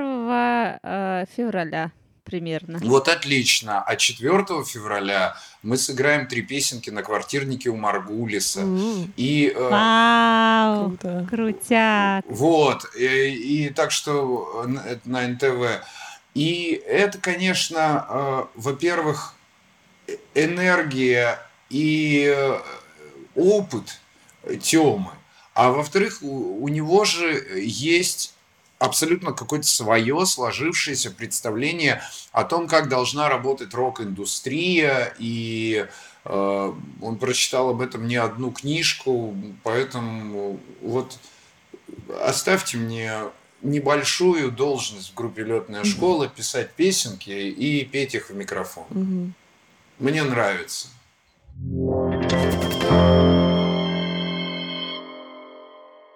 [0.81, 1.91] э, февраля
[2.23, 2.79] примерно.
[2.81, 3.81] Вот отлично.
[3.81, 8.61] А 4 февраля мы сыграем три песенки на квартирнике у Маргулиса.
[8.61, 9.11] Mm.
[9.17, 11.27] И, э, Вау, Круто.
[11.29, 12.25] крутяк.
[12.27, 12.85] Вот.
[12.95, 15.85] И, и так что э, на НТВ.
[16.33, 19.35] И это, конечно, э, во-первых,
[20.33, 22.59] энергия и э,
[23.35, 23.99] опыт
[24.61, 25.11] Тёмы.
[25.53, 28.32] А во-вторых, у, у него же есть
[28.83, 32.01] абсолютно какое-то свое сложившееся представление
[32.33, 35.87] о том, как должна работать рок-индустрия, и
[36.25, 41.17] э, он прочитал об этом не одну книжку, поэтому вот
[42.21, 43.19] оставьте мне
[43.61, 49.33] небольшую должность в группе летная школа, писать песенки и петь их в микрофон.
[49.97, 50.89] Мне нравится.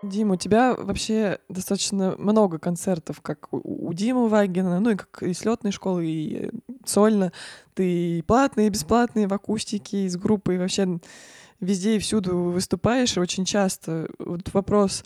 [0.07, 5.33] Дима, у тебя вообще достаточно много концертов, как у Димы Вагина, ну и как и
[5.33, 6.51] с летной школы, и
[6.85, 7.31] сольно.
[7.73, 10.99] Ты и платные, и бесплатные, в акустике, и с группой, и вообще
[11.59, 14.09] везде и всюду выступаешь, очень часто.
[14.19, 15.03] Вот вопрос,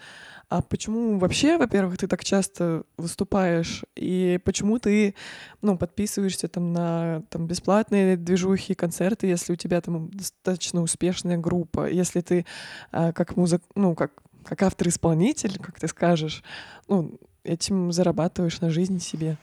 [0.49, 5.15] а почему вообще, во-первых, ты так часто выступаешь, и почему ты,
[5.61, 11.89] ну, подписываешься там на там, бесплатные движухи, концерты, если у тебя там достаточно успешная группа,
[11.89, 12.45] если ты
[12.91, 14.11] а, как музык, ну, как
[14.45, 16.43] как автор-исполнитель, как ты скажешь,
[16.87, 19.37] ну, этим зарабатываешь на жизнь себе.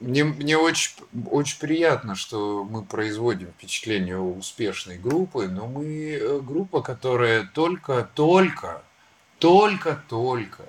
[0.00, 0.92] Мне, мне очень,
[1.28, 8.82] очень приятно, что мы производим впечатление успешной группы, но мы э, группа, которая только-только,
[9.40, 10.62] только-только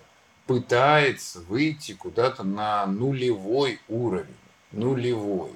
[0.47, 4.33] пытается выйти куда-то на нулевой уровень.
[4.71, 5.51] Нулевой.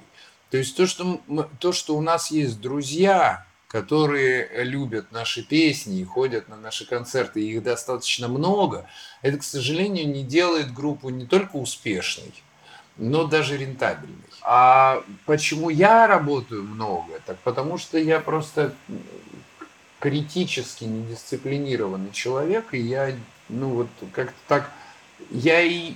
[0.50, 1.20] То есть то, что,
[1.58, 7.40] то, что у нас есть друзья, которые любят наши песни и ходят на наши концерты,
[7.40, 8.88] и их достаточно много,
[9.20, 12.32] это, к сожалению, не делает группу не только успешной,
[12.98, 14.14] но даже рентабельной.
[14.42, 17.20] А почему я работаю много?
[17.26, 18.72] Так потому что я просто
[19.98, 23.12] критически недисциплинированный человек, и я,
[23.48, 24.70] ну вот как-то так,
[25.32, 25.94] я и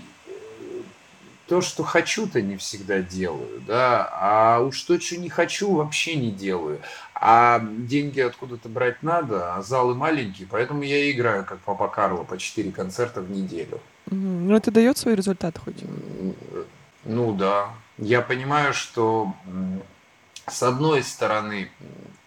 [1.49, 6.31] то, что хочу-то не всегда делаю, да, а уж то, что не хочу, вообще не
[6.31, 6.81] делаю.
[7.21, 12.39] А деньги откуда-то брать надо, а залы маленькие, поэтому я играю, как Папа Карло, по
[12.39, 13.81] 4 концерта в неделю.
[14.07, 15.83] Ну, это дает свой результат хоть?
[17.05, 17.71] Ну да.
[17.97, 19.35] Я понимаю, что
[20.47, 21.71] с одной стороны,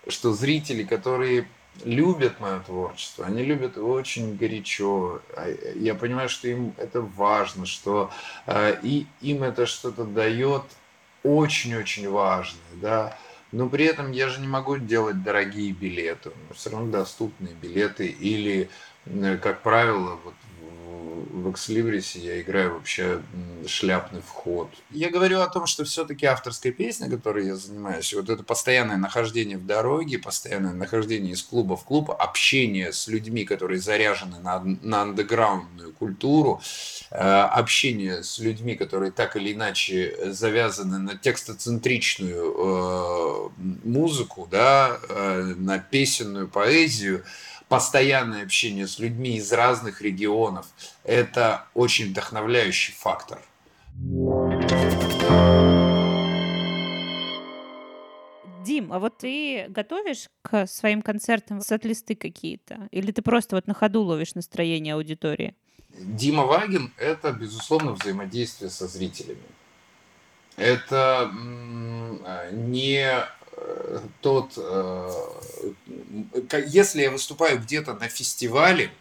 [0.08, 1.48] что зрители, которые
[1.86, 5.22] любят мое творчество, они любят его очень горячо.
[5.36, 8.12] А, я понимаю, что им это важно, что
[8.46, 10.64] э, и им это что-то дает
[11.24, 13.18] очень-очень важное, да.
[13.52, 18.70] Но при этом я же не могу делать дорогие билеты, все равно доступные билеты или,
[19.42, 20.34] как правило, вот
[21.32, 23.22] в экслибрисе я играю вообще
[23.68, 24.70] шляпный вход.
[24.92, 29.58] Я говорю о том, что все-таки авторская песня, которой я занимаюсь, вот это постоянное нахождение
[29.58, 35.02] в дороге, постоянное нахождение из клуба в клуб, общение с людьми, которые заряжены на, на
[35.04, 36.62] андеграундную культуру,
[37.10, 43.50] э, общение с людьми, которые так или иначе завязаны на текстоцентричную э,
[43.84, 47.24] музыку, да, э, на песенную поэзию,
[47.72, 50.68] постоянное общение с людьми из разных регионов–
[51.06, 53.42] это очень вдохновляющий фактор.
[58.66, 62.90] Дим, а вот ты готовишь к своим концертам сет-листы какие-то?
[62.92, 65.56] Или ты просто вот на ходу ловишь настроение аудитории?
[65.98, 69.40] Дима Вагин– это, безусловно, взаимодействие со зрителями.
[70.58, 71.32] это
[72.52, 73.26] не
[74.22, 74.54] тот...
[74.58, 75.12] Э,
[76.68, 78.92] если я выступаю где-то на фестивале,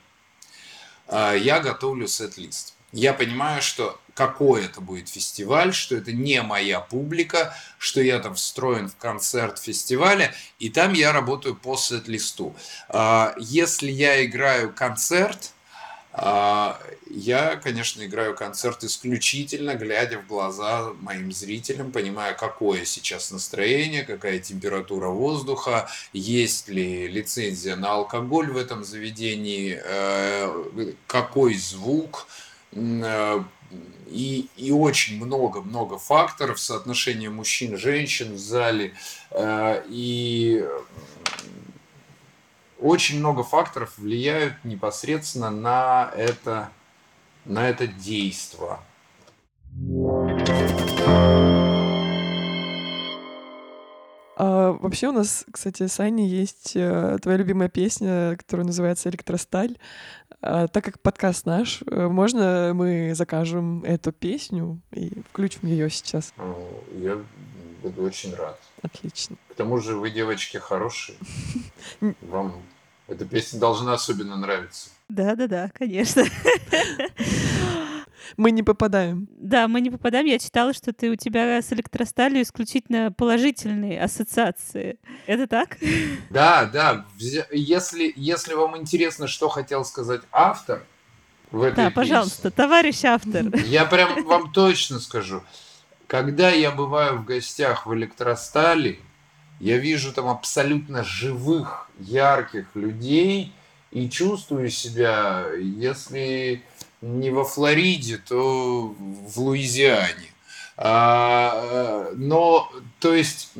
[1.08, 2.74] э, я готовлю сет-лист.
[2.92, 8.34] Я понимаю, что какой это будет фестиваль, что это не моя публика, что я там
[8.34, 12.54] встроен в концерт фестиваля, и там я работаю по сет-листу.
[13.38, 15.59] Если я играю концерт, а,
[16.12, 24.40] я, конечно, играю концерт исключительно глядя в глаза моим зрителям, понимая, какое сейчас настроение, какая
[24.40, 32.26] температура воздуха, есть ли лицензия на алкоголь в этом заведении, э, какой звук,
[32.72, 33.44] э,
[34.08, 38.94] и, и очень много-много факторов соотношения мужчин-женщин в зале.
[39.30, 40.64] Э, и
[42.80, 46.70] очень много факторов влияют непосредственно на это,
[47.44, 48.80] на это действо.
[54.36, 59.76] А, вообще у нас, кстати, с Аней есть э, твоя любимая песня, которая называется «Электросталь».
[60.40, 66.32] А, так как подкаст наш, э, можно мы закажем эту песню и включим ее сейчас?
[66.94, 67.18] Я
[67.82, 68.58] буду очень рад.
[68.82, 69.36] Отлично.
[69.50, 71.18] К тому же вы, девочки, хорошие.
[72.20, 72.62] Вам
[73.08, 74.90] эта песня должна особенно нравиться.
[75.08, 76.24] Да-да-да, конечно.
[78.36, 79.28] Мы не попадаем.
[79.36, 80.26] Да, мы не попадаем.
[80.26, 84.98] Я читала, что ты у тебя с электросталью исключительно положительные ассоциации.
[85.26, 85.76] Это так?
[86.30, 87.06] Да, да.
[87.18, 90.84] Если, если вам интересно, что хотел сказать автор
[91.50, 93.54] в этой Да, пожалуйста, товарищ автор.
[93.66, 95.42] Я прям вам точно скажу.
[96.10, 98.98] Когда я бываю в гостях в электростали,
[99.60, 103.52] я вижу там абсолютно живых, ярких людей
[103.92, 106.64] и чувствую себя, если
[107.00, 110.32] не во Флориде, то в Луизиане.
[110.76, 113.52] А, но, то есть,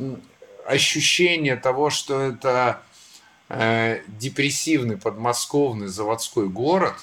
[0.67, 2.83] ощущение того, что это
[3.49, 6.97] э, депрессивный подмосковный заводской город,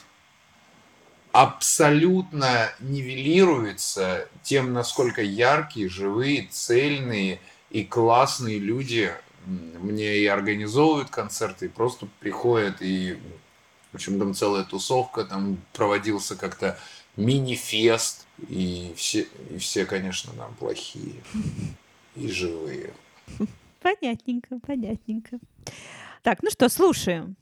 [1.42, 9.12] абсолютно нивелируется тем, насколько яркие, живые, цельные– и классные люди
[9.46, 13.18] мне и организовывают концерты, и просто приходят, и
[13.92, 16.78] в общем там целая тусовка, там проводился как-то
[17.16, 21.16] мини-фест, и все, и все, конечно, там плохие
[22.16, 22.94] и живые.
[23.82, 25.40] Понятненько, понятненько.
[26.24, 27.36] Так, ну что, слушаем.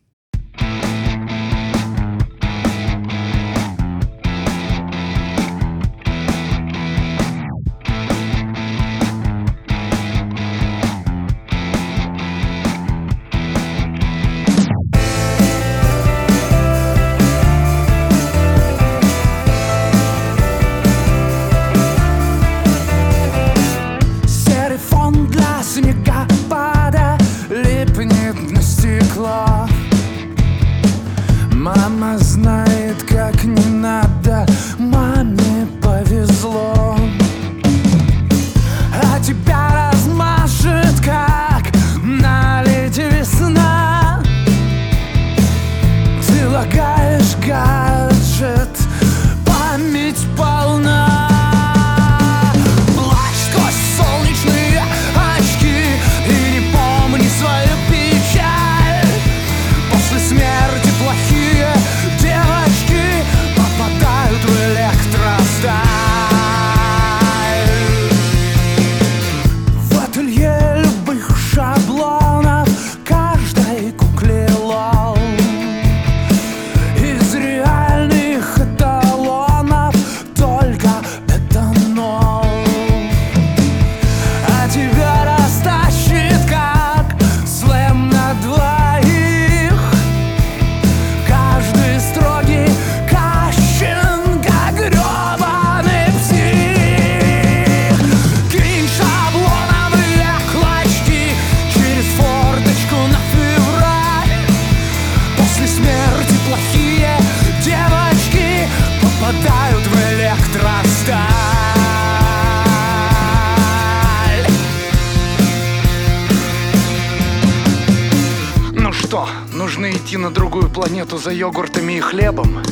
[120.95, 122.63] Планету за йогуртами и хлебом.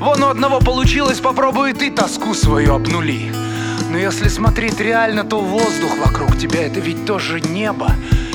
[0.00, 3.32] Вон у одного получилось, попробуй ты тоску свою обнули.
[3.90, 7.92] Но если смотреть реально, то воздух вокруг тебя это ведь тоже небо.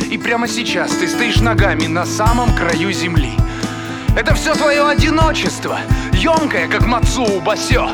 [0.10, 3.34] И прямо сейчас ты стоишь ногами на самом краю земли.
[4.16, 5.80] Это все твое одиночество,
[6.14, 7.90] емкое, как Мацу Басё.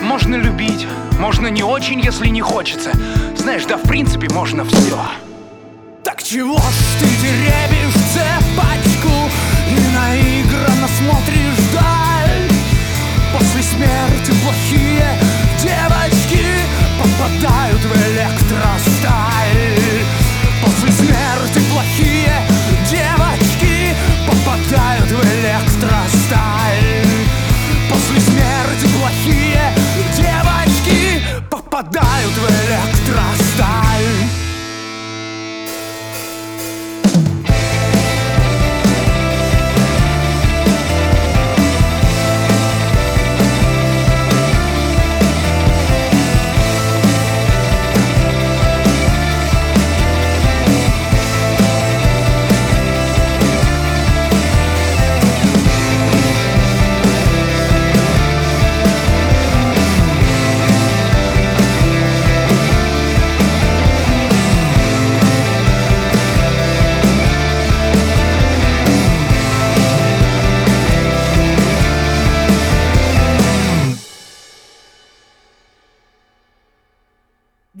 [0.00, 0.86] Можно любить,
[1.18, 2.92] можно не очень, если не хочется.
[3.36, 4.96] Знаешь, да в принципе можно все.
[6.04, 9.12] Так чего ж ты теребишь цепочку
[9.70, 10.37] И наигранно
[10.98, 12.50] смотришь вдаль.
[13.32, 15.06] После смерти плохие
[15.62, 16.44] девочки
[16.98, 19.47] Попадают в электросталь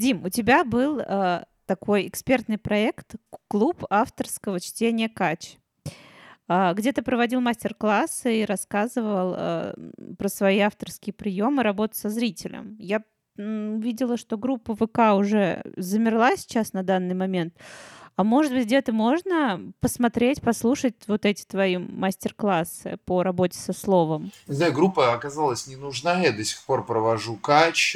[0.08, 5.58] Дим, у тебя был э, такой экспертный проект «Клуб авторского чтения Кач»,
[6.48, 9.74] а, где ты проводил мастер-классы и рассказывал э,
[10.18, 12.74] про свои авторские приемы работы со зрителем.
[12.78, 13.02] Я
[13.36, 17.52] м, видела, что группа ВК уже замерла сейчас на данный момент.
[18.16, 24.32] А может быть, где-то можно посмотреть, послушать вот эти твои мастер-классы по работе со словом?
[24.46, 27.94] Не знаю, группа оказалась не нужна, я до сих пор провожу кач.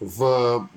[0.00, 0.68] В...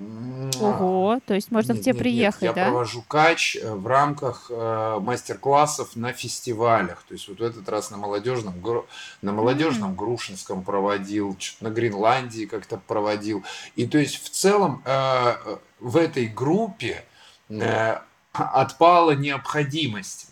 [0.60, 2.64] Ого, то есть можно к Нет, тебе нет, нет, приехать, Я да?
[2.64, 7.04] провожу кач э, в рамках э, мастер-классов на фестивалях.
[7.06, 8.54] То есть вот в этот раз на молодежном,
[9.22, 13.44] на молодежном Грушинском проводил, на Гренландии как-то проводил.
[13.76, 14.90] И то есть в целом э,
[15.44, 17.04] э, в этой группе
[17.48, 17.98] э,
[18.32, 20.28] отпала необходимость.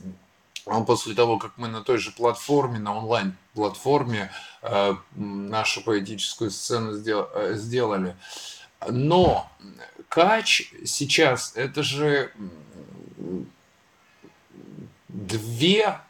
[0.87, 4.31] После того, как мы на той же платформе, на онлайн-платформе
[4.63, 8.15] э, нашу поэтическую сцену сдел- э, сделали.
[8.89, 9.51] Но
[10.09, 12.33] Кач сейчас это же
[15.09, 16.01] две,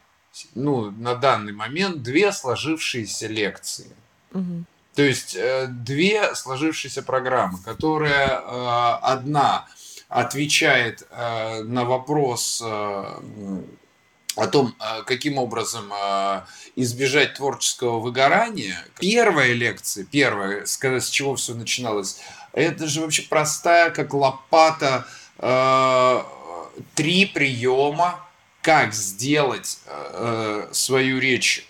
[0.55, 3.91] ну, на данный момент две сложившиеся лекции.
[4.31, 4.65] Мгм.
[4.95, 9.67] То есть э, две сложившиеся программы, которая э, одна
[10.09, 12.61] отвечает э, на вопрос
[14.35, 16.41] о том, э, каким образом э,
[16.75, 18.77] избежать творческого выгорания.
[18.99, 22.19] Первая лекция, первая, с, чего все начиналось,
[22.53, 25.05] это же вообще простая, как лопата,
[25.37, 26.23] э,
[26.95, 28.25] три приема,
[28.61, 29.79] как сделать
[30.71, 31.67] свою речь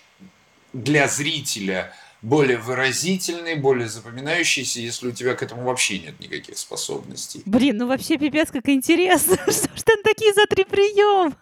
[0.74, 7.42] для зрителя более выразительной, более запоминающейся, если у тебя к этому вообще нет никаких способностей.
[7.46, 9.36] Блин, ну вообще пипец, как интересно.
[9.42, 11.34] Что ж там такие за три приема?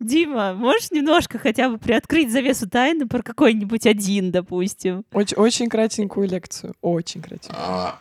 [0.00, 5.04] Дима, можешь немножко хотя бы приоткрыть завесу тайны про какой-нибудь один, допустим?
[5.12, 6.74] Очень, очень кратенькую лекцию.
[6.82, 7.56] Очень кратенькую.
[7.58, 8.00] А,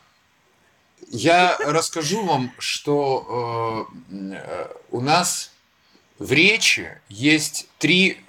[1.10, 5.52] Я расскажу вам, что э, у нас
[6.20, 8.20] в речи есть три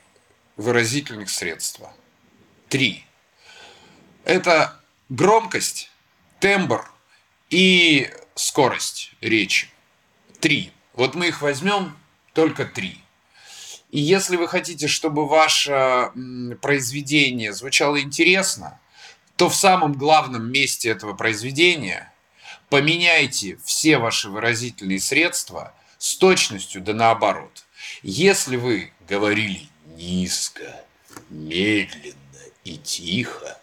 [0.56, 1.92] выразительных средства.
[2.68, 3.04] Три.
[4.24, 4.80] Это
[5.10, 5.90] громкость,
[6.40, 6.90] тембр
[7.50, 9.68] и скорость речи.
[10.40, 10.72] Три.
[10.94, 11.96] Вот мы их возьмем
[12.32, 12.98] только три.
[13.90, 16.12] И если вы хотите, чтобы ваше
[16.60, 18.80] произведение звучало интересно,
[19.36, 22.12] то в самом главном месте этого произведения
[22.68, 27.64] поменяйте все ваши выразительные средства с точностью да наоборот.
[28.02, 30.84] Если вы говорили низко,
[31.30, 32.16] медленно
[32.64, 33.60] и тихо,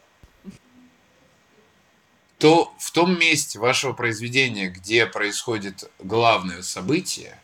[2.37, 7.39] то в том месте вашего произведения, где происходит главное событие,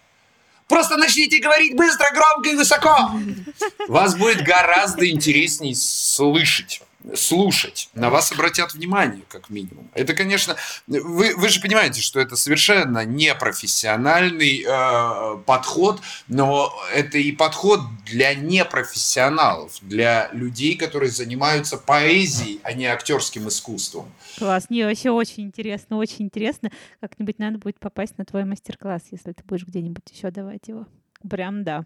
[0.72, 3.12] просто начните говорить быстро, громко и высоко.
[3.88, 6.82] Вас будет гораздо интересней слышать
[7.16, 9.90] слушать, на вас обратят внимание, как минимум.
[9.94, 10.56] Это, конечно,
[10.88, 18.34] вы, вы же понимаете, что это совершенно непрофессиональный э, подход, но это и подход для
[18.36, 24.12] непрофессионалов, для людей, которые занимаются поэзией, а не актерским искусством.
[24.38, 26.72] Класс, не, вообще очень интересно, очень интересно.
[27.00, 30.88] Как-нибудь надо будет попасть на твой мастер-класс, если ты будешь где-нибудь еще давать его.
[31.30, 31.86] Прям да.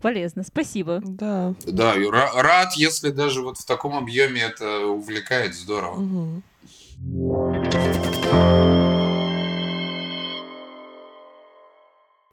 [0.00, 1.00] Полезно, спасибо.
[1.02, 1.54] Да.
[1.66, 5.96] Да, и ра- рад, если даже вот в таком объеме это увлекает, здорово.
[6.00, 6.42] Мгм.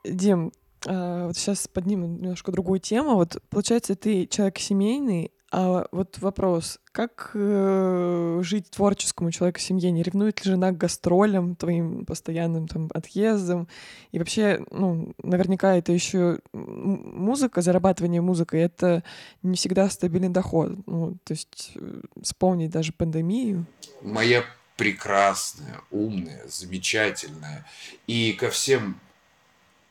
[0.03, 0.51] Дим,
[0.85, 3.15] а, вот сейчас поднимем немножко другую тему.
[3.15, 9.91] Вот получается, ты человек семейный, А вот вопрос, как э, жить творческому человеку семье?
[9.91, 13.67] Не ревнует ли жена к гастролям, твоим постоянным там отъездам?
[14.11, 19.03] И вообще, ну, наверняка это еще музыка, зарабатывание музыкой, это
[19.43, 20.73] не всегда стабильный доход.
[20.87, 23.67] Ну, то есть э, вспомнить даже пандемию.
[24.01, 24.43] Моя
[24.77, 27.65] прекрасная, умная, замечательная
[28.07, 28.99] и ко всем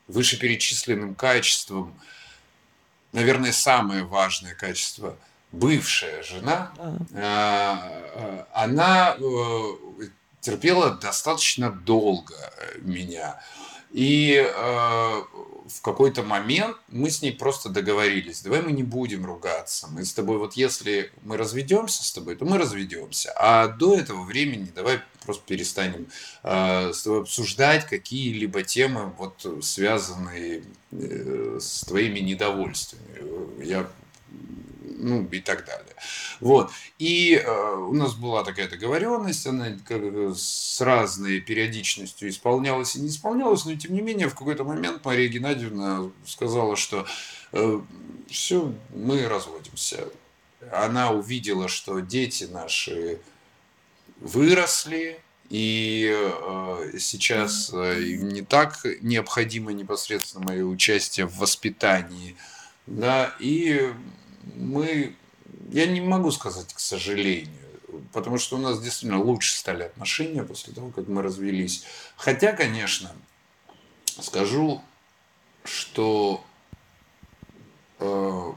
[0.08, 1.94] вышеперечисленным качествам,
[3.12, 5.16] наверное, самое важное качество–
[5.54, 6.96] бывшая жена, а.
[7.14, 10.06] а она э,
[10.40, 12.34] терпела достаточно долго
[12.80, 13.40] меня.
[13.94, 15.22] И э,
[15.66, 19.86] в какой-то момент мы с ней просто договорились, давай мы не будем ругаться.
[19.88, 23.32] Мы с тобой, вот если мы разведемся с тобой, то мы разведемся.
[23.36, 26.08] А до этого времени давай просто перестанем
[26.42, 33.64] э, с тобой обсуждать какие-либо темы, вот, связанные э, с твоими недовольствами.
[33.64, 33.88] Я
[34.84, 35.94] ну и так далее.
[36.40, 36.70] Вот.
[36.98, 40.02] И э, у нас была такая договоренность, она как,
[40.36, 45.28] с разной периодичностью исполнялась и не исполнялась, но тем не менее в какой-то момент Мария
[45.28, 47.06] Геннадьевна сказала, что
[47.52, 47.80] э,
[48.28, 50.08] все, мы разводимся.
[50.72, 53.20] Она увидела, что дети наши
[54.20, 55.20] выросли,
[55.50, 62.36] и э, сейчас э, не так необходимо непосредственно мое участие в воспитании,
[62.86, 63.92] да, и
[64.54, 65.14] мы,
[65.70, 67.52] я не могу сказать, к сожалению,
[68.12, 71.84] потому что у нас действительно лучше стали отношения после того, как мы развелись.
[72.16, 73.12] Хотя, конечно,
[74.20, 74.82] скажу,
[75.64, 76.44] что
[77.98, 78.52] э,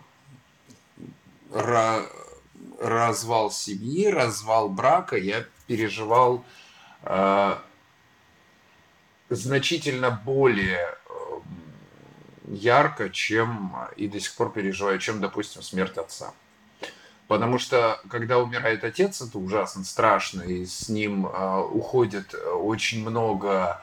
[2.80, 6.46] развал семьи, развал брака я переживал
[7.04, 7.58] э,
[9.30, 10.98] значительно более
[12.48, 16.34] ярко, чем и до сих пор переживаю, чем, допустим, смерть отца.
[17.28, 23.82] Потому что, когда умирает отец, это ужасно страшно, и с ним э, уходит очень много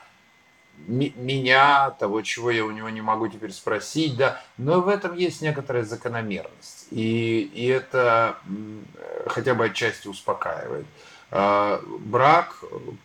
[0.86, 5.40] меня, того, чего я у него не могу теперь спросить, да, но в этом есть
[5.40, 8.38] некоторая закономерность, и, и это
[9.26, 10.86] хотя бы отчасти успокаивает.
[11.30, 12.62] А брак,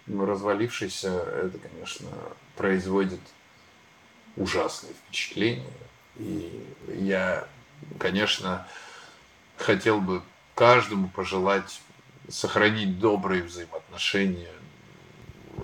[0.07, 2.09] развалившийся, это, конечно,
[2.55, 3.21] производит
[4.39, 5.67] ужасное впечатление.
[6.17, 6.65] И
[7.01, 7.47] я,
[7.99, 8.67] конечно,
[9.57, 10.21] хотел бы
[10.55, 11.81] каждому пожелать
[12.27, 14.51] сохранить добрые взаимоотношения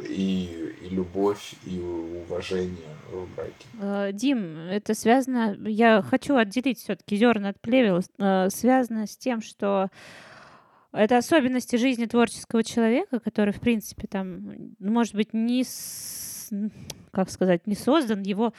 [0.08, 3.54] и, и любовь, и уважение в браке.
[3.80, 9.42] Э, Дим, это связано, я хочу отделить все-таки зерна от плевел, э, связано с тем,
[9.42, 9.90] что
[10.92, 16.35] это особенности жизни творческого человека, который, в принципе, там, может быть, не с
[17.12, 18.54] как сказать, не создан, его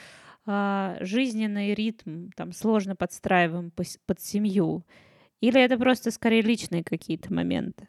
[0.45, 4.83] а, жизненный ритм там сложно подстраиваем под семью?
[5.41, 7.87] Или это просто скорее личные какие-то моменты?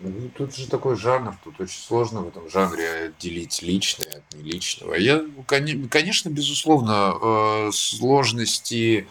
[0.00, 4.94] Ну, тут же такой жанр, тут очень сложно в этом жанре отделить личное от неличного.
[4.94, 9.06] Я, конечно, безусловно, э, сложности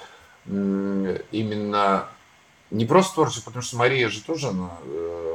[0.46, 2.10] именно
[2.72, 5.31] не просто творчество, потому что Мария же тоже она, э,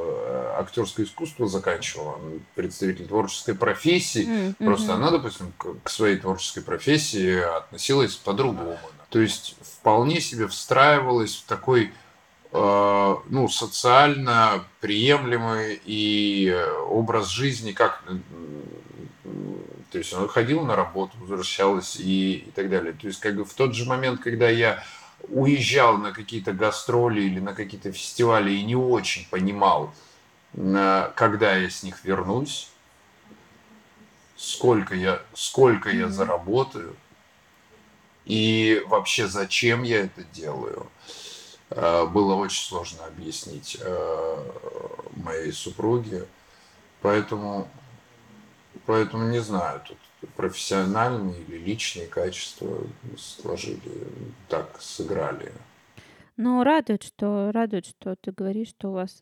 [0.59, 2.19] актерское искусство заканчивала,
[2.55, 4.27] представитель творческой профессии.
[4.27, 4.65] Mm-hmm.
[4.65, 8.77] Просто она, допустим, к, своей творческой профессии относилась по-другому.
[9.09, 11.91] То есть вполне себе встраивалась в такой
[12.51, 16.55] э, ну, социально приемлемый и
[16.89, 18.03] образ жизни, как
[19.91, 22.93] то есть она ходила на работу, возвращалась и, и так далее.
[22.93, 24.83] То есть как бы в тот же момент, когда я
[25.29, 29.93] уезжал на какие-то гастроли или на какие-то фестивали и не очень понимал,
[30.57, 32.69] когда я с них вернусь,
[34.35, 36.95] сколько я, сколько я заработаю
[38.25, 40.87] и вообще зачем я это делаю.
[41.69, 44.51] Э, было очень сложно объяснить э,
[45.15, 46.25] моей супруге,
[47.01, 47.67] поэтому,
[48.85, 49.97] поэтому не знаю, тут
[50.35, 52.77] профессиональные или личные качества
[53.17, 53.79] сложили,
[54.49, 55.53] так сыграли.
[56.35, 59.21] Ну, радует, что радует, что ты говоришь, что у вас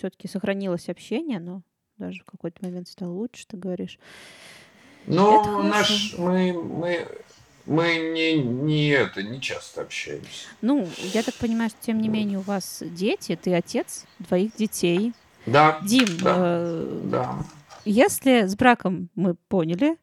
[0.00, 1.62] все-таки сохранилось общение, но
[1.98, 3.98] даже в какой-то момент стало лучше, ты говоришь.
[5.06, 7.06] Ну, наш мы мы
[7.66, 10.48] мы не, не это не часто общаемся.
[10.62, 15.12] Ну, я так понимаю, что тем не менее у вас дети, ты отец двоих детей.
[15.44, 15.78] Да.
[15.82, 16.34] Дим, да.
[16.38, 17.38] Э, да.
[17.84, 19.98] Если с браком мы поняли,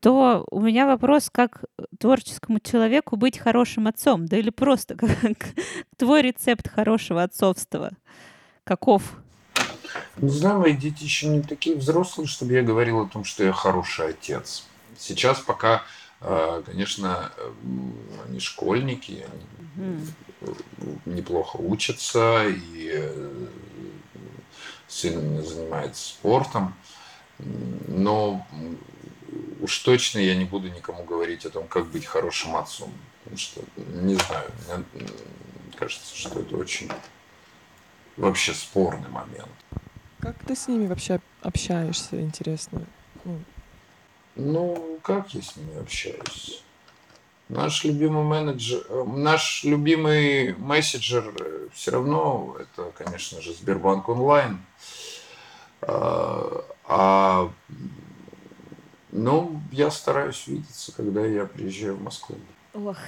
[0.00, 1.64] то у меня вопрос, как
[1.98, 5.08] творческому человеку быть хорошим отцом, да или просто как,
[5.96, 7.90] твой рецепт хорошего отцовства,
[8.66, 9.02] каков?
[10.16, 13.52] Не знаю, мои дети еще не такие взрослые, чтобы я говорил о том, что я
[13.52, 14.64] хороший отец.
[14.98, 15.84] Сейчас пока,
[16.20, 17.32] э, конечно,
[18.26, 19.24] они школьники,
[19.76, 20.06] они
[21.04, 23.46] неплохо учатся, и э,
[24.88, 26.74] сын занимается спортом.
[27.38, 28.46] Но
[29.60, 32.92] уж точно я не буду никому говорить о том, как быть хорошим отцом.
[33.22, 34.50] Потому что, не знаю,
[34.94, 35.04] мне
[35.76, 36.90] кажется, что это очень
[38.16, 39.48] вообще спорный момент.
[40.20, 42.82] Как ты с ними вообще общаешься, интересно?
[43.24, 43.38] Ну,
[44.34, 46.62] ну как я с ними общаюсь?
[47.48, 54.60] Наш любимый менеджер, э, наш любимый мессенджер э, все равно это, конечно же, Сбербанк онлайн.
[55.82, 57.52] А, а
[59.12, 62.36] ну, я стараюсь видеться, когда я приезжаю в Москву.
[62.74, 62.98] Ох.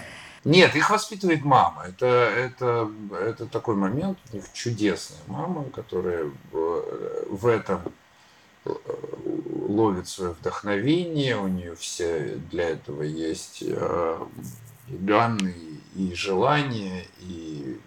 [0.44, 1.84] Нет, их воспитывает мама.
[1.88, 7.82] Это, это, это такой момент, у них чудесная мама, которая в, этом
[8.64, 8.70] э,
[9.68, 14.18] ловит свое вдохновение, у нее все для этого есть э,
[14.88, 15.54] данные,
[15.98, 17.78] и желания, и,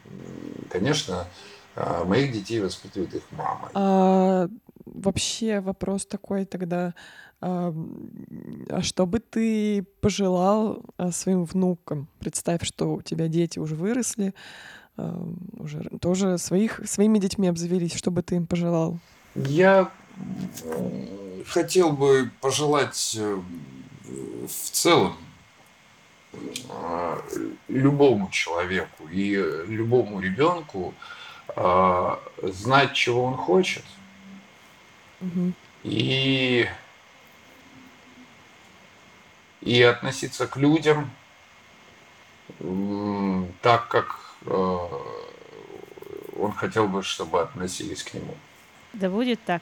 [0.69, 1.25] конечно,
[1.75, 3.69] э, моих детей воспитывает их мама.
[3.73, 4.47] А,
[4.85, 6.93] вообще вопрос такой тогда,
[7.41, 7.73] а,
[8.69, 12.07] а что бы ты пожелал а, своим внукам?
[12.19, 14.35] Представь, что у тебя дети уже выросли,
[14.95, 15.27] а,
[15.57, 17.95] уже тоже своих, своими детьми обзавелись.
[17.95, 18.99] Что бы ты им пожелал?
[19.33, 19.91] Я
[21.47, 23.39] хотел бы пожелать э,
[24.47, 25.15] в целом
[27.67, 29.35] любому человеку и
[29.67, 30.93] любому ребенку
[32.43, 33.83] знать, чего он хочет.
[35.19, 35.53] Угу.
[35.83, 36.67] И
[39.61, 41.09] и относиться к людям
[43.61, 44.77] так, как э,
[46.37, 48.35] он хотел бы, чтобы относились к нему.
[48.93, 49.61] Да будет так.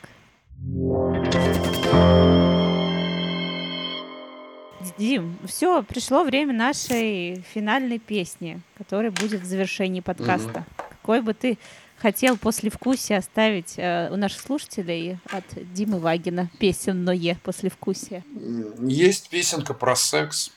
[4.98, 10.60] Дим, все, пришло время нашей финальной песни, которая будет в завершении подкаста.
[10.60, 10.86] Угу.
[10.90, 11.58] Какой бы ты
[12.00, 18.24] хотел после вкусия оставить э, у наших слушателей от Димы Вагина песенное послевкусие?
[18.82, 20.52] Есть песенка про секс.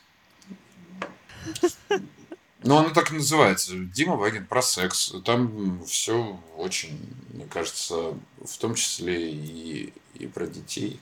[2.64, 3.72] Ну, она так и называется.
[3.76, 5.12] Дима Вагин про секс.
[5.24, 6.98] Там все очень,
[7.32, 11.00] мне кажется, в том числе и, и про детей.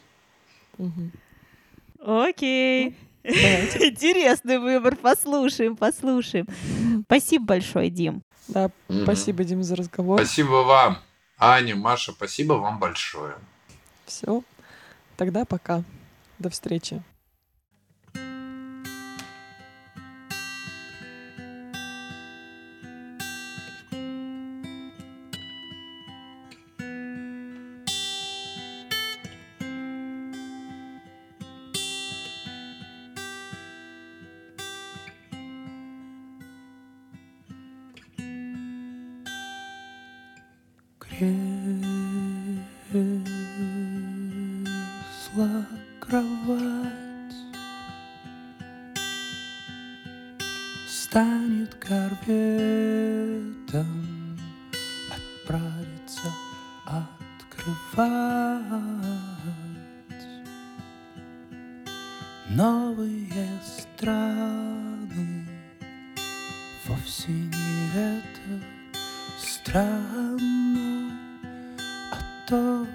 [2.03, 2.97] Окей.
[3.24, 4.96] Интересный выбор.
[4.96, 6.46] Послушаем, послушаем.
[7.04, 8.22] Спасибо большое, Дим.
[8.48, 9.02] Да, угу.
[9.02, 10.18] спасибо, Дим, за разговор.
[10.18, 10.98] Спасибо вам.
[11.38, 13.34] Аня, Маша, спасибо вам большое.
[14.06, 14.42] Все.
[15.16, 15.82] Тогда пока.
[16.38, 17.02] До встречи.
[62.53, 65.46] Новые страны.
[66.84, 68.64] Вовсе не это
[69.38, 71.12] странно
[72.12, 72.86] А то,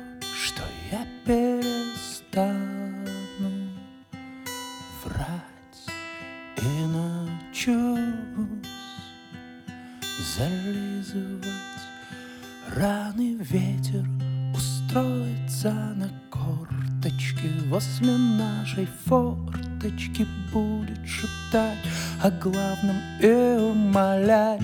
[22.26, 24.60] о главном и умолять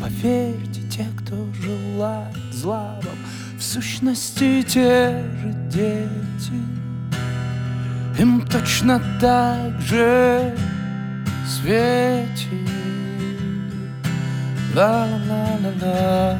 [0.00, 3.16] поверьте те кто желает зла вам
[3.56, 6.58] в сущности те же дети.
[8.18, 10.56] Им точно так же
[11.46, 12.68] светит.
[14.74, 16.36] Ла-ла-ла-ла-ла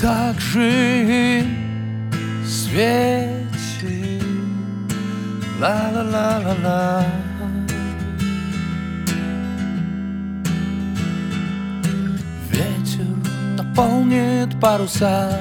[0.00, 1.44] Так же
[5.58, 7.04] им
[12.48, 13.06] светит
[13.78, 15.40] Ла-ла-ла-ла-ла наполнит паруса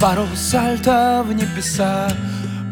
[0.00, 2.08] Парус сальто в небеса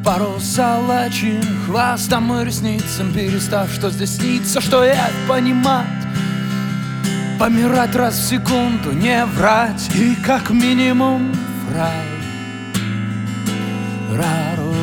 [0.05, 5.87] Парус лачим хвастом и ресницам Перестав, что здесь снится, что я понимать.
[7.39, 11.33] Помирать раз в секунду, не врать И как минимум
[11.69, 12.07] в рай
[14.13, 14.77] Ра-ру-ра-ру-ра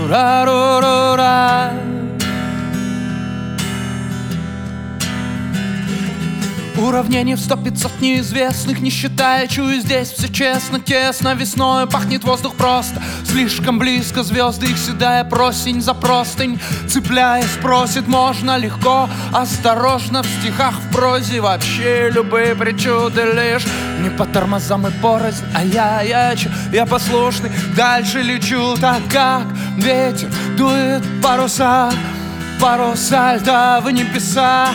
[6.83, 11.33] Уравнение в сто пятьсот неизвестных Не считая, чую здесь все честно Тесно.
[11.33, 13.01] Весной пахнет воздух просто.
[13.25, 16.59] Слишком близко звезды их седая просень за простынь.
[16.89, 19.09] Цепляясь, просит, можно легко.
[19.31, 23.65] Осторожно в стихах, в прозе Вообще любые причуды лишь.
[24.01, 27.51] Не по тормозам и порознь А я, я, чё, я послушный.
[27.77, 29.43] Дальше лечу так, как
[29.77, 30.27] ветер
[30.57, 31.91] Дует паруса
[32.59, 34.69] Паруса льда в небеса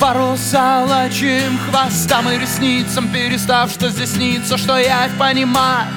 [0.00, 5.88] Паруса лачим хвостам и ресницам Перестав, что здесь снится, что я понимаю.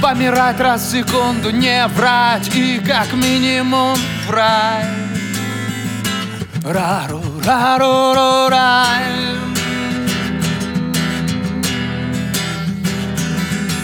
[0.00, 3.96] Помирать раз в секунду, не врать И как минимум
[4.26, 4.84] в рай
[6.64, 9.04] Рару, рару, ру, рай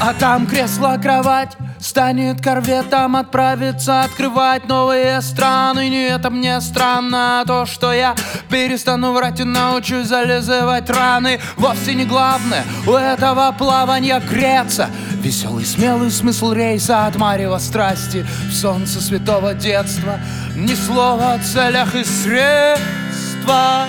[0.01, 1.57] А там кресло, кровать
[1.97, 8.14] Станет корветом отправиться открывать новые страны Не это мне странно, а то, что я
[8.51, 14.90] перестану врать и научусь залезывать раны Вовсе не главное у этого плавания греться
[15.22, 20.20] Веселый, смелый смысл рейса от марева страсти В солнце святого детства
[20.55, 23.88] Ни слова о целях и средствах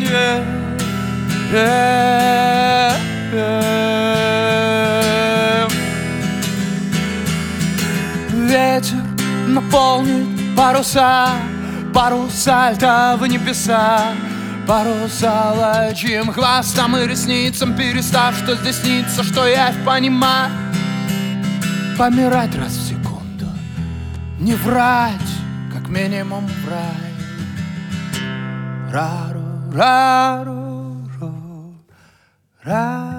[0.00, 0.44] yeah.
[1.52, 2.96] Yeah.
[3.34, 4.75] Yeah.
[8.46, 9.02] Ветер
[9.48, 11.32] наполнит паруса
[11.92, 14.12] Паруса льда в небеса.
[14.68, 20.52] Паруса лачьим хвостом и ресницам Перестав, что здесь снится, что я понимаю.
[21.98, 23.46] Помирать раз в секунду
[24.38, 25.12] Не врать,
[25.72, 27.14] как минимум в рай
[28.92, 31.74] Рару, рару, ру,
[32.62, 33.15] рару